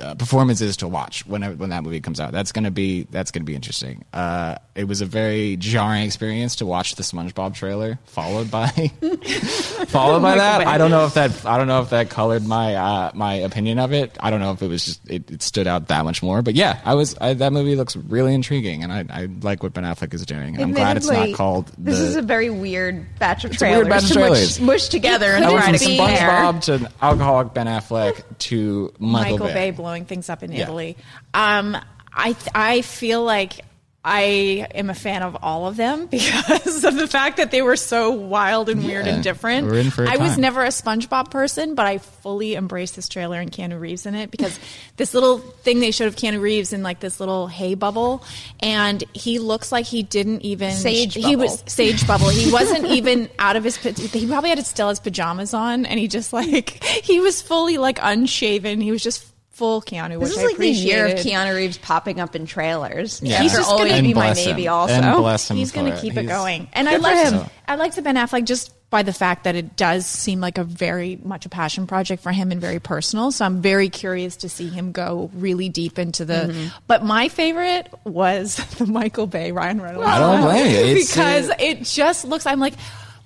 [0.00, 2.32] uh, performances to watch when when that movie comes out.
[2.32, 4.04] That's going to be that's to be interesting.
[4.12, 8.68] Uh, it was a very jarring experience to watch the SpongeBob trailer followed by
[9.88, 10.66] followed by that.
[10.66, 13.78] I don't know if that I don't know if that colored my uh, my opinion
[13.78, 14.16] of it.
[14.20, 16.42] I don't know if it was just it, it stood out that much more.
[16.42, 19.72] But yeah, I was I, that movie looks really intriguing, and I, I like what
[19.72, 20.54] Ben Affleck is doing.
[20.54, 21.72] And I'm glad it's not called.
[21.78, 24.60] This is a very weird batch of trailers weird batch of to trailers.
[24.60, 25.98] mush, mush together and try to be.
[25.98, 29.54] SpongeBob to alcoholic Ben Affleck to Michael, Michael Bay.
[29.54, 30.64] Bay blowing things up in Yeah.
[30.64, 30.96] Italy.
[31.32, 31.76] Um,
[32.12, 33.64] I I feel like
[34.04, 37.76] I am a fan of all of them because of the fact that they were
[37.76, 39.66] so wild and weird Yeah, and different.
[39.66, 43.08] we're in for a I was never a SpongeBob person, but I fully embraced this
[43.08, 44.58] trailer and Keanu Reeves in it because
[44.96, 48.22] this little thing they showed of Keanu Reeves in like this little hay bubble,
[48.60, 51.38] and he looks like he didn't even Sage He bubble.
[51.38, 52.28] was sage bubble.
[52.28, 53.76] He wasn't even out of his.
[53.76, 57.78] He probably had to still his pajamas on, and he just like he was fully
[57.78, 58.80] like unshaven.
[58.80, 59.24] He was just
[59.58, 61.12] full Keanu, which This is I like the year of.
[61.14, 63.20] Keanu Reeves popping up in trailers.
[63.22, 63.42] Yeah.
[63.42, 64.50] He's He's just just gonna- be my bless him.
[64.56, 64.94] maybe also.
[64.94, 67.44] And bless him He's going to keep it He's- going, and I like for liked
[67.48, 67.50] him.
[67.66, 70.64] I liked the Ben Affleck just by the fact that it does seem like a
[70.64, 73.30] very much a passion project for him and very personal.
[73.30, 76.34] So I'm very curious to see him go really deep into the.
[76.48, 76.68] Mm-hmm.
[76.86, 80.06] But my favorite was the Michael Bay Ryan Reynolds.
[80.08, 80.94] I don't blame you.
[81.04, 82.46] Because uh, it just looks.
[82.46, 82.74] I'm like.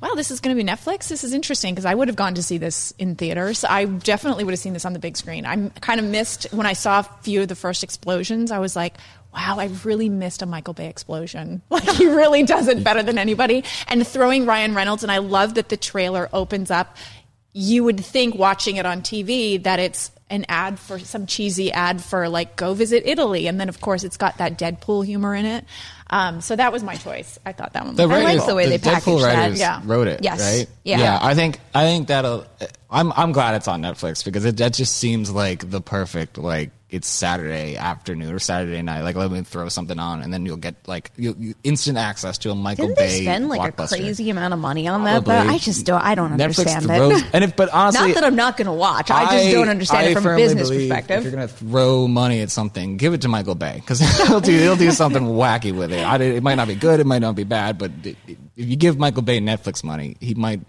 [0.02, 1.06] Wow, this is going to be Netflix.
[1.06, 3.62] This is interesting because I would have gone to see this in theaters.
[3.62, 5.46] I definitely would have seen this on the big screen.
[5.46, 8.50] I'm kind of missed when I saw a few of the first explosions.
[8.50, 8.96] I was like,
[9.32, 11.62] wow, I really missed a Michael Bay explosion.
[11.70, 13.62] Like he really does it better than anybody.
[13.86, 16.96] And throwing Ryan Reynolds, and I love that the trailer opens up.
[17.52, 22.02] You would think watching it on TV that it's an ad for some cheesy ad
[22.02, 25.44] for like go visit Italy, and then of course it's got that Deadpool humor in
[25.44, 25.64] it.
[26.12, 27.38] Um, so that was my choice.
[27.46, 27.96] I thought that one.
[27.96, 29.36] The was I like the way they Deadpool packaged that.
[29.38, 29.80] writers Yeah.
[29.84, 30.20] wrote it.
[30.22, 30.40] Yes.
[30.40, 30.66] Right.
[30.84, 31.18] Yeah.
[31.20, 32.44] I think I think that'll.
[32.90, 36.70] I'm I'm glad it's on Netflix because it that just seems like the perfect like
[36.92, 39.00] it's Saturday afternoon or Saturday night.
[39.00, 42.36] Like let me throw something on and then you'll get like you, you instant access
[42.38, 45.24] to a Michael Didn't Bay they spend like a crazy amount of money on that?
[45.24, 46.02] but I just don't.
[46.02, 47.30] I don't Netflix understand throws, it.
[47.32, 49.10] and if but honestly, Not that I'm not going to watch.
[49.10, 51.18] I just don't understand I it from a business perspective.
[51.18, 54.52] If you're gonna throw money at something, give it to Michael Bay because he'll do
[54.52, 56.00] he'll do something wacky with it.
[56.06, 58.68] I, it might not be good, it might not be bad, but it, it- if
[58.68, 60.60] you give Michael Bay Netflix money, he might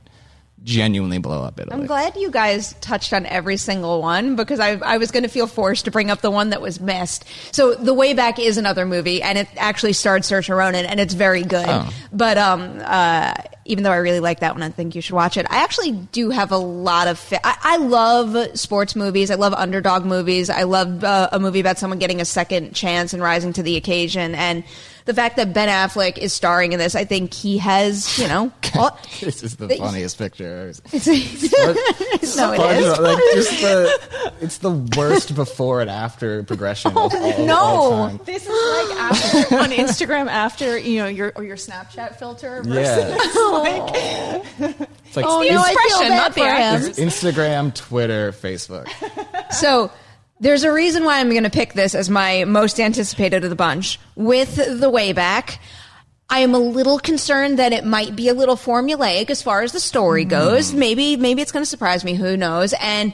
[0.63, 1.75] genuinely blow up Italy.
[1.75, 5.29] I'm glad you guys touched on every single one because I, I was going to
[5.29, 7.25] feel forced to bring up the one that was missed.
[7.51, 11.13] So The Way Back is another movie, and it actually starred Saoirse Ronan, and it's
[11.13, 11.65] very good.
[11.67, 11.93] Oh.
[12.11, 13.33] But um, uh,
[13.65, 15.45] even though I really like that one, I think you should watch it.
[15.49, 17.19] I actually do have a lot of.
[17.19, 19.31] Fa- I, I love sports movies.
[19.31, 20.49] I love underdog movies.
[20.49, 23.75] I love uh, a movie about someone getting a second chance and rising to the
[23.75, 24.35] occasion.
[24.35, 24.63] And
[25.05, 28.51] the fact that Ben Affleck is starring in this, I think he has, you know.
[28.75, 30.73] all- this is the They- funniest picture.
[30.93, 32.99] no, it is.
[32.99, 33.99] like just the,
[34.41, 36.91] it's the worst before and after progression.
[36.91, 37.55] of oh, all, no.
[37.57, 38.07] all.
[38.25, 42.61] This is like after, on Instagram after you know your or your Snapchat filter.
[42.63, 43.09] Versus Yeah.
[43.51, 44.41] like, oh.
[45.05, 46.97] It's like Oh, the no, I feel expression, bad not the for actors.
[46.97, 48.87] Instagram, Twitter, Facebook.
[49.53, 49.91] So
[50.43, 53.55] there's a reason why I'm going to pick this as my most anticipated of the
[53.55, 53.97] bunch.
[54.15, 55.59] With the way back,
[56.29, 59.71] I am a little concerned that it might be a little formulaic as far as
[59.71, 60.29] the story hmm.
[60.29, 60.73] goes.
[60.73, 62.13] Maybe maybe it's going to surprise me.
[62.15, 62.73] Who knows?
[62.79, 63.13] And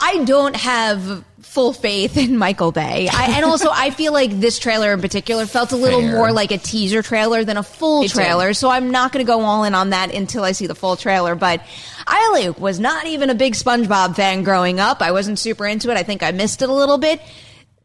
[0.00, 3.08] I don't have full faith in Michael Bay.
[3.08, 6.12] I, and also, I feel like this trailer in particular felt a little Fair.
[6.12, 8.14] more like a teaser trailer than a full It did.
[8.14, 8.52] trailer.
[8.52, 10.96] So I'm not going to go all in on that until I see the full
[10.96, 11.36] trailer.
[11.36, 11.60] But
[12.06, 15.02] I was not even a big SpongeBob fan growing up.
[15.02, 15.96] I wasn't super into it.
[15.96, 17.20] I think I missed it a little bit.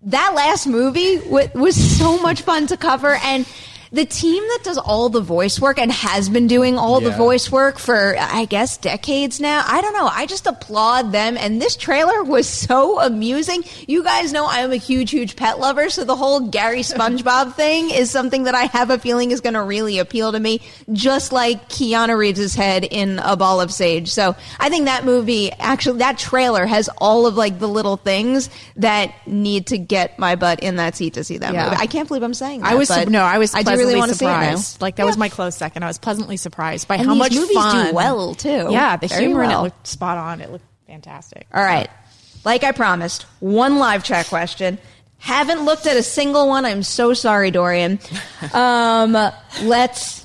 [0.03, 3.45] That last movie was so much fun to cover and.
[3.91, 7.51] The team that does all the voice work and has been doing all the voice
[7.51, 9.63] work for, I guess, decades now.
[9.65, 10.07] I don't know.
[10.07, 11.38] I just applaud them.
[11.38, 13.63] And this trailer was so amusing.
[13.88, 15.89] You guys know I am a huge, huge pet lover.
[15.89, 19.53] So the whole Gary SpongeBob thing is something that I have a feeling is going
[19.53, 20.61] to really appeal to me,
[20.91, 24.09] just like Keanu Reeves' head in A Ball of Sage.
[24.09, 28.49] So I think that movie, actually, that trailer has all of like the little things
[28.75, 31.65] that need to get my butt in that seat to see that Yeah.
[31.65, 31.77] movie.
[31.79, 32.71] I can't believe I'm saying that.
[32.71, 34.41] I was no, I was I pleasantly really want to see it now.
[34.41, 34.82] surprised.
[34.82, 35.84] Like that was my close second.
[35.84, 37.93] I was pleasantly surprised by And how much movies do fun.
[37.95, 38.67] well, too.
[38.71, 40.41] Yeah, the Very humor in it looked spot on.
[40.41, 41.47] It looked fantastic.
[41.53, 41.89] All right.
[42.45, 44.78] Like I promised, one live chat question.
[45.19, 46.63] Haven't looked at a single one.
[46.65, 47.99] I'm so sorry, Dorian.
[48.53, 49.13] Um,
[49.63, 50.23] let's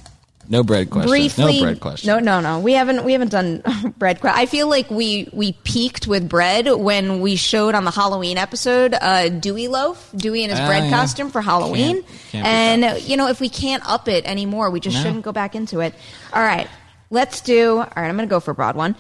[0.49, 1.09] No bread question.
[1.09, 1.59] briefly.
[1.61, 2.09] no bread question.
[2.09, 2.61] No, no, no.
[2.61, 3.05] We haven't.
[3.05, 3.63] We haven't done
[3.99, 4.21] bread.
[4.21, 8.37] que- I feel like we we peaked with bread when we showed on the Halloween
[8.39, 10.91] episode uh, Dewey loaf, Dewey in his Ah, bread yeah.
[10.91, 12.03] costume for Halloween.
[12.03, 15.03] Can't- can't and uh, you know, if we can't up it anymore, we just No.
[15.03, 15.95] shouldn't go back into it.
[16.33, 16.69] All right,
[17.11, 17.79] let's do.
[17.79, 18.97] All right, I'm going to go for a broad one.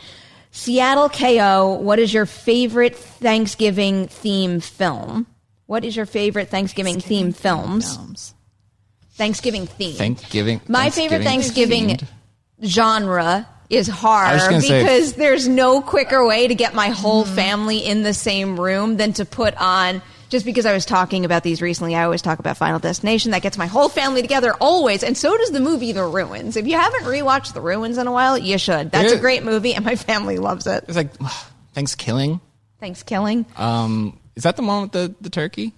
[0.52, 1.78] Seattle KO.
[1.80, 5.26] What is your favorite Thanksgiving theme film?
[5.66, 7.96] What is your favorite Thanksgiving, theme films?
[7.96, 8.34] Films.
[9.22, 9.94] Thanksgiving theme.
[9.94, 10.60] Thanksgiving.
[10.66, 12.06] My favorite Thanksgiving themed.
[12.64, 17.78] genre is horror gonna say- because there's no quicker way to get my whole family
[17.78, 20.02] in the same room than to put on.
[20.28, 23.30] Just because I was talking about these recently, I always talk about Final Destination.
[23.30, 26.56] That gets my whole family together always, and so does the movie The Ruins.
[26.56, 28.90] If you haven't rewatched The Ruins in a while, you should.
[28.90, 30.84] That's a great movie, and my family loves it.
[30.88, 31.10] It's like
[31.74, 32.40] Thanksgiving.
[32.80, 33.46] Thanks, Killing.
[33.56, 35.74] Um, is that the one with the, the turkey?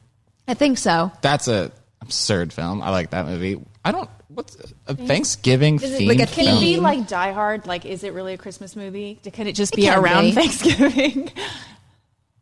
[0.49, 1.13] I think so.
[1.21, 1.73] That's a
[2.05, 2.83] absurd film.
[2.83, 3.61] I like that movie.
[3.85, 4.09] I don't.
[4.29, 6.83] What's a Thanksgiving Is it themed like a Can it be Theme.
[6.83, 7.67] like Die Hard?
[7.67, 9.21] Like, is it really a Christmas movie?
[9.33, 10.33] Can it just It be can around be.
[10.41, 11.31] Thanksgiving?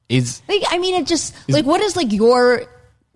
[0.09, 2.65] Is Like, I mean, it just like what is like your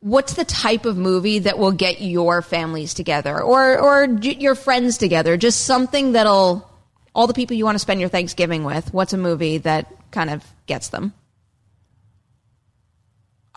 [0.00, 4.54] what's the type of movie that will get your families together or or j- your
[4.54, 5.36] friends together?
[5.36, 6.68] Just something that'll
[7.14, 8.92] all the people you want to spend your Thanksgiving with.
[8.92, 11.12] What's a movie that kind of gets them?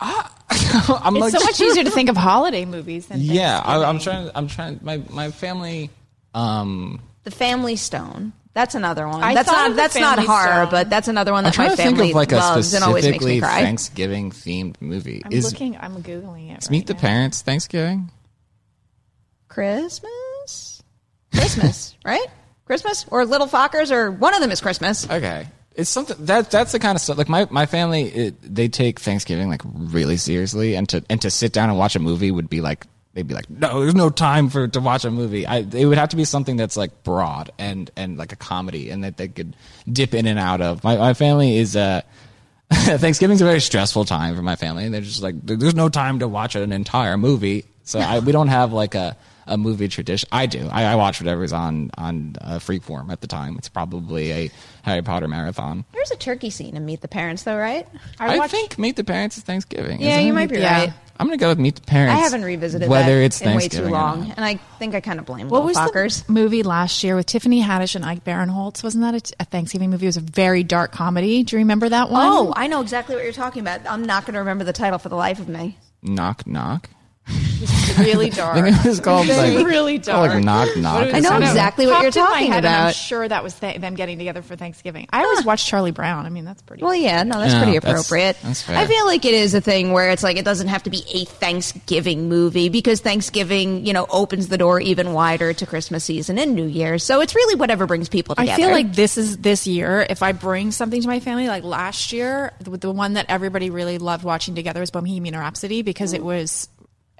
[0.00, 3.98] I'm It's like so much easier to think of holiday movies than Yeah, I, I'm
[3.98, 4.30] trying.
[4.34, 4.80] I'm trying.
[4.82, 5.90] My my family.
[6.34, 8.32] Um, The Family Stone.
[8.52, 9.22] That's another one.
[9.22, 10.70] I that's not that's not Family horror, Stone.
[10.70, 13.04] but that's another one I'm that my trying think family of like loves and always
[13.04, 13.60] makes specifically me cry.
[13.62, 15.22] Thanksgiving themed movie.
[15.24, 15.76] I'm is looking.
[15.76, 16.68] I'm googling it.
[16.70, 16.94] Meet right the.
[16.96, 18.10] Parents Thanksgiving?
[19.48, 20.82] Christmas,
[21.32, 22.26] Christmas, right?
[22.64, 25.08] Christmas or Little Fockers or one of them is Christmas.
[25.08, 25.46] Okay.
[25.80, 27.18] It's something that that's the kind of stuff.
[27.18, 31.30] Like my my family, it, they take Thanksgiving like really seriously, and to and to
[31.30, 34.10] sit down and watch a movie would be like they'd be like, no, there's no
[34.10, 35.46] time for to watch a movie.
[35.46, 38.90] I it would have to be something that's like broad and and like a comedy,
[38.90, 39.56] and that they could
[39.90, 40.84] dip in and out of.
[40.84, 42.02] My my family is uh
[42.72, 44.84] Thanksgiving's a very stressful time for my family.
[44.84, 47.64] And they're just like, there's no time to watch an entire movie.
[47.82, 49.16] So I, we don't have like a,
[49.48, 50.28] a movie tradition.
[50.30, 50.68] I do.
[50.70, 53.56] I, I watch whatever's on on uh, Freeform at the time.
[53.58, 54.50] It's probably a
[54.82, 55.84] Harry Potter marathon.
[55.92, 57.86] There's a turkey scene in Meet the Parents, though, right?
[58.18, 60.00] I, watched- think Meet the Parents is Thanksgiving.
[60.00, 60.34] Yeah, isn't you it?
[60.34, 60.80] might be Yeah.
[60.80, 60.92] right.
[61.18, 62.18] I'm gonna go with Meet the Parents.
[62.18, 65.18] I haven't revisited whether that it's in way too long, and I think I kind
[65.18, 65.50] of blame the Fockers.
[65.50, 66.26] What little was Fockers.
[66.26, 68.82] the movie last year with Tiffany Haddish and Ike Barinholtz?
[68.82, 70.06] Wasn't that a, Thanksgiving movie?
[70.06, 71.42] It was a very dark comedy.
[71.42, 72.26] Do you remember that one?
[72.26, 73.80] Oh, I know exactly what you're talking about.
[73.86, 75.76] I'm not going to remember the title for the life of me.
[76.02, 76.88] Knock knock.
[77.98, 78.56] Really dark.
[78.56, 80.34] I think it was called Very, like really called, dark.
[80.34, 81.14] like knock knock.
[81.14, 82.94] I know exactly what you're talking head, and I'm about.
[82.94, 85.08] sure that was th- them getting together for Thanksgiving.
[85.12, 86.26] I always watch Charlie Brown.
[86.26, 86.82] I mean, that's pretty.
[86.82, 88.36] Well, yeah, no, that's Yeah, pretty appropriate.
[88.42, 88.76] that's fair.
[88.76, 91.04] I feel like it is a thing where it's like it doesn't have to be
[91.12, 96.38] a Thanksgiving movie because Thanksgiving, you know, opens the door even wider to Christmas season
[96.38, 97.04] and New Year's.
[97.04, 98.52] So it's really whatever brings people together.
[98.52, 100.06] I feel like this is this year.
[100.08, 103.70] If I bring something to my family, like last year, the, the one that everybody
[103.70, 106.24] really loved watching together was Bohemian Rhapsody because it mm.
[106.24, 106.68] was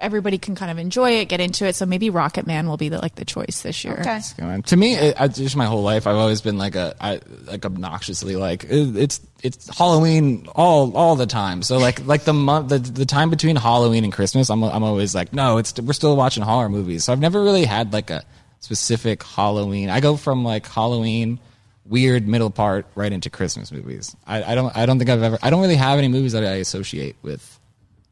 [0.01, 1.75] everybody can kind of enjoy it, get into it.
[1.75, 3.97] So maybe Rocket Man will be the, like the choice this year.
[3.99, 4.19] Okay.
[4.61, 7.65] To me, it, I, just my whole life, I've always been like a, I, like
[7.65, 11.61] obnoxiously like it, it's it's Halloween all all the time.
[11.63, 15.15] So like like the month the, the time between Halloween and Christmas, I'm I'm always
[15.15, 17.05] like, no, it's we're still watching horror movies.
[17.05, 18.23] So I've never really had like a
[18.59, 19.89] specific Halloween.
[19.89, 21.39] I go from like Halloween.
[21.83, 24.15] Weird middle part right into Christmas movies.
[24.25, 24.77] I, I don't.
[24.77, 25.39] I don't think I've ever.
[25.41, 27.59] I don't really have any movies that I associate with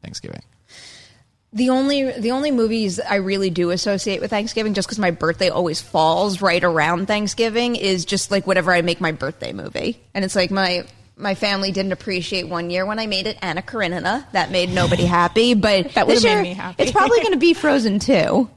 [0.02, 0.42] Thanksgiving.
[1.52, 5.50] The only the only movies I really do associate with Thanksgiving, just because my birthday
[5.50, 10.24] always falls right around Thanksgiving, is just like whatever I make my birthday movie, and
[10.24, 10.86] it's like my
[11.18, 14.28] my family didn't appreciate one year when I made it Anna Karenina.
[14.32, 16.84] That made nobody happy, but That this would've made year, me happy.
[16.84, 18.50] It's probably going to be Frozen two.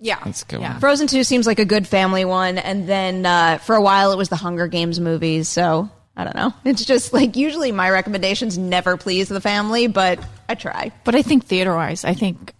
[0.00, 0.72] Yeah, That's a good yeah.
[0.72, 0.80] one.
[0.80, 4.18] Frozen two seems like a good family one, and then uh, for a while it
[4.18, 5.48] was the Hunger Games movies.
[5.48, 6.52] So I don't know.
[6.64, 10.92] It's just like usually my recommendations never please the family, but I try.
[11.04, 12.52] But I think theater wise, I think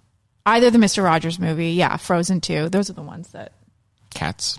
[0.47, 2.69] either the Mister Rogers movie, yeah, Frozen two.
[2.69, 3.53] Those are the ones that.
[4.15, 4.59] Cats.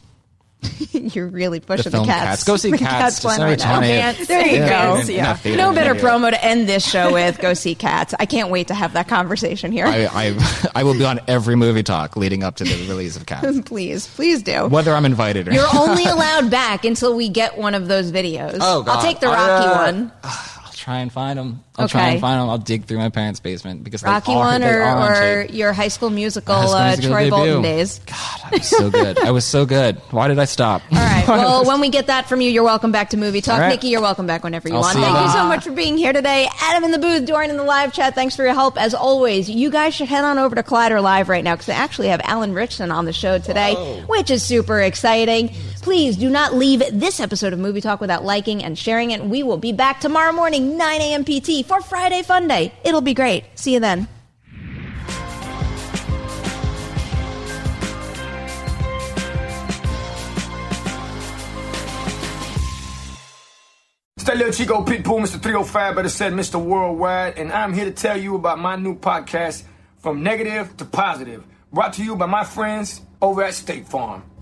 [0.91, 2.26] You're really pushing the, film cats.
[2.26, 2.43] Cats.
[2.43, 3.80] Go see The Cats, one right now.
[3.82, 4.95] There you Yeah.
[4.95, 5.01] go.
[5.01, 5.57] In- in a theater.
[5.57, 6.01] No better Yeah.
[6.01, 7.39] promo to end this show with.
[7.39, 8.14] Go see Cats.
[8.20, 9.86] I can't wait to have that conversation here.
[9.86, 13.26] I, I I will be on every movie talk leading up to the release of
[13.26, 14.68] Cats, please, please do.
[14.68, 15.55] whether I'm invited or not.
[15.57, 15.89] You're not.
[15.89, 18.57] only allowed back until we get one of those videos.
[18.61, 18.97] Oh, God.
[18.97, 20.11] I'll take the Rocky uh, one.
[20.84, 21.64] I'll try and find them.
[21.78, 22.50] I'll try and find them.
[22.50, 25.12] I'll dig through my parents' basement because Rocky they are, one they or, are on
[25.12, 27.32] or your High School Musical, High School uh, Musical Troy debut.
[27.32, 28.00] Bolton days.
[28.00, 29.20] God, I was so good.
[29.20, 29.96] I was so good.
[30.12, 30.82] Why did I stop?
[30.92, 31.24] All right.
[31.44, 33.56] Well, when we get that from you, you're welcome back to Movie Talk.
[33.56, 33.70] All right.
[33.70, 34.94] Nikki, you're welcome back whenever you I'll want.
[34.94, 35.32] see you Thank you then.
[35.34, 36.50] so much for being here today.
[36.62, 38.14] Adam in the booth, Dorian in the live chat.
[38.14, 38.78] Thanks for your help.
[38.80, 41.74] As always, you guys should head on over to Collider Live right now because they
[41.74, 45.50] actually have Alan Ritchson on the show today, which is super exciting.
[45.84, 49.22] Please do not leave this episode of Movie Talk without liking and sharing it.
[49.22, 51.26] We will be back tomorrow morning, 9 a.m.
[51.26, 52.74] PT for Friday Fun Day.
[52.86, 53.44] It'll be great.
[53.56, 54.08] See you then.
[64.16, 65.42] It's that little Chico Pitbull, Mr.
[65.44, 66.64] 305, better said Mr.
[66.64, 69.64] Worldwide, and I'm here to tell you about my new podcast,
[69.98, 74.24] From Negative to Positive, brought to you by my friends over at State Farm.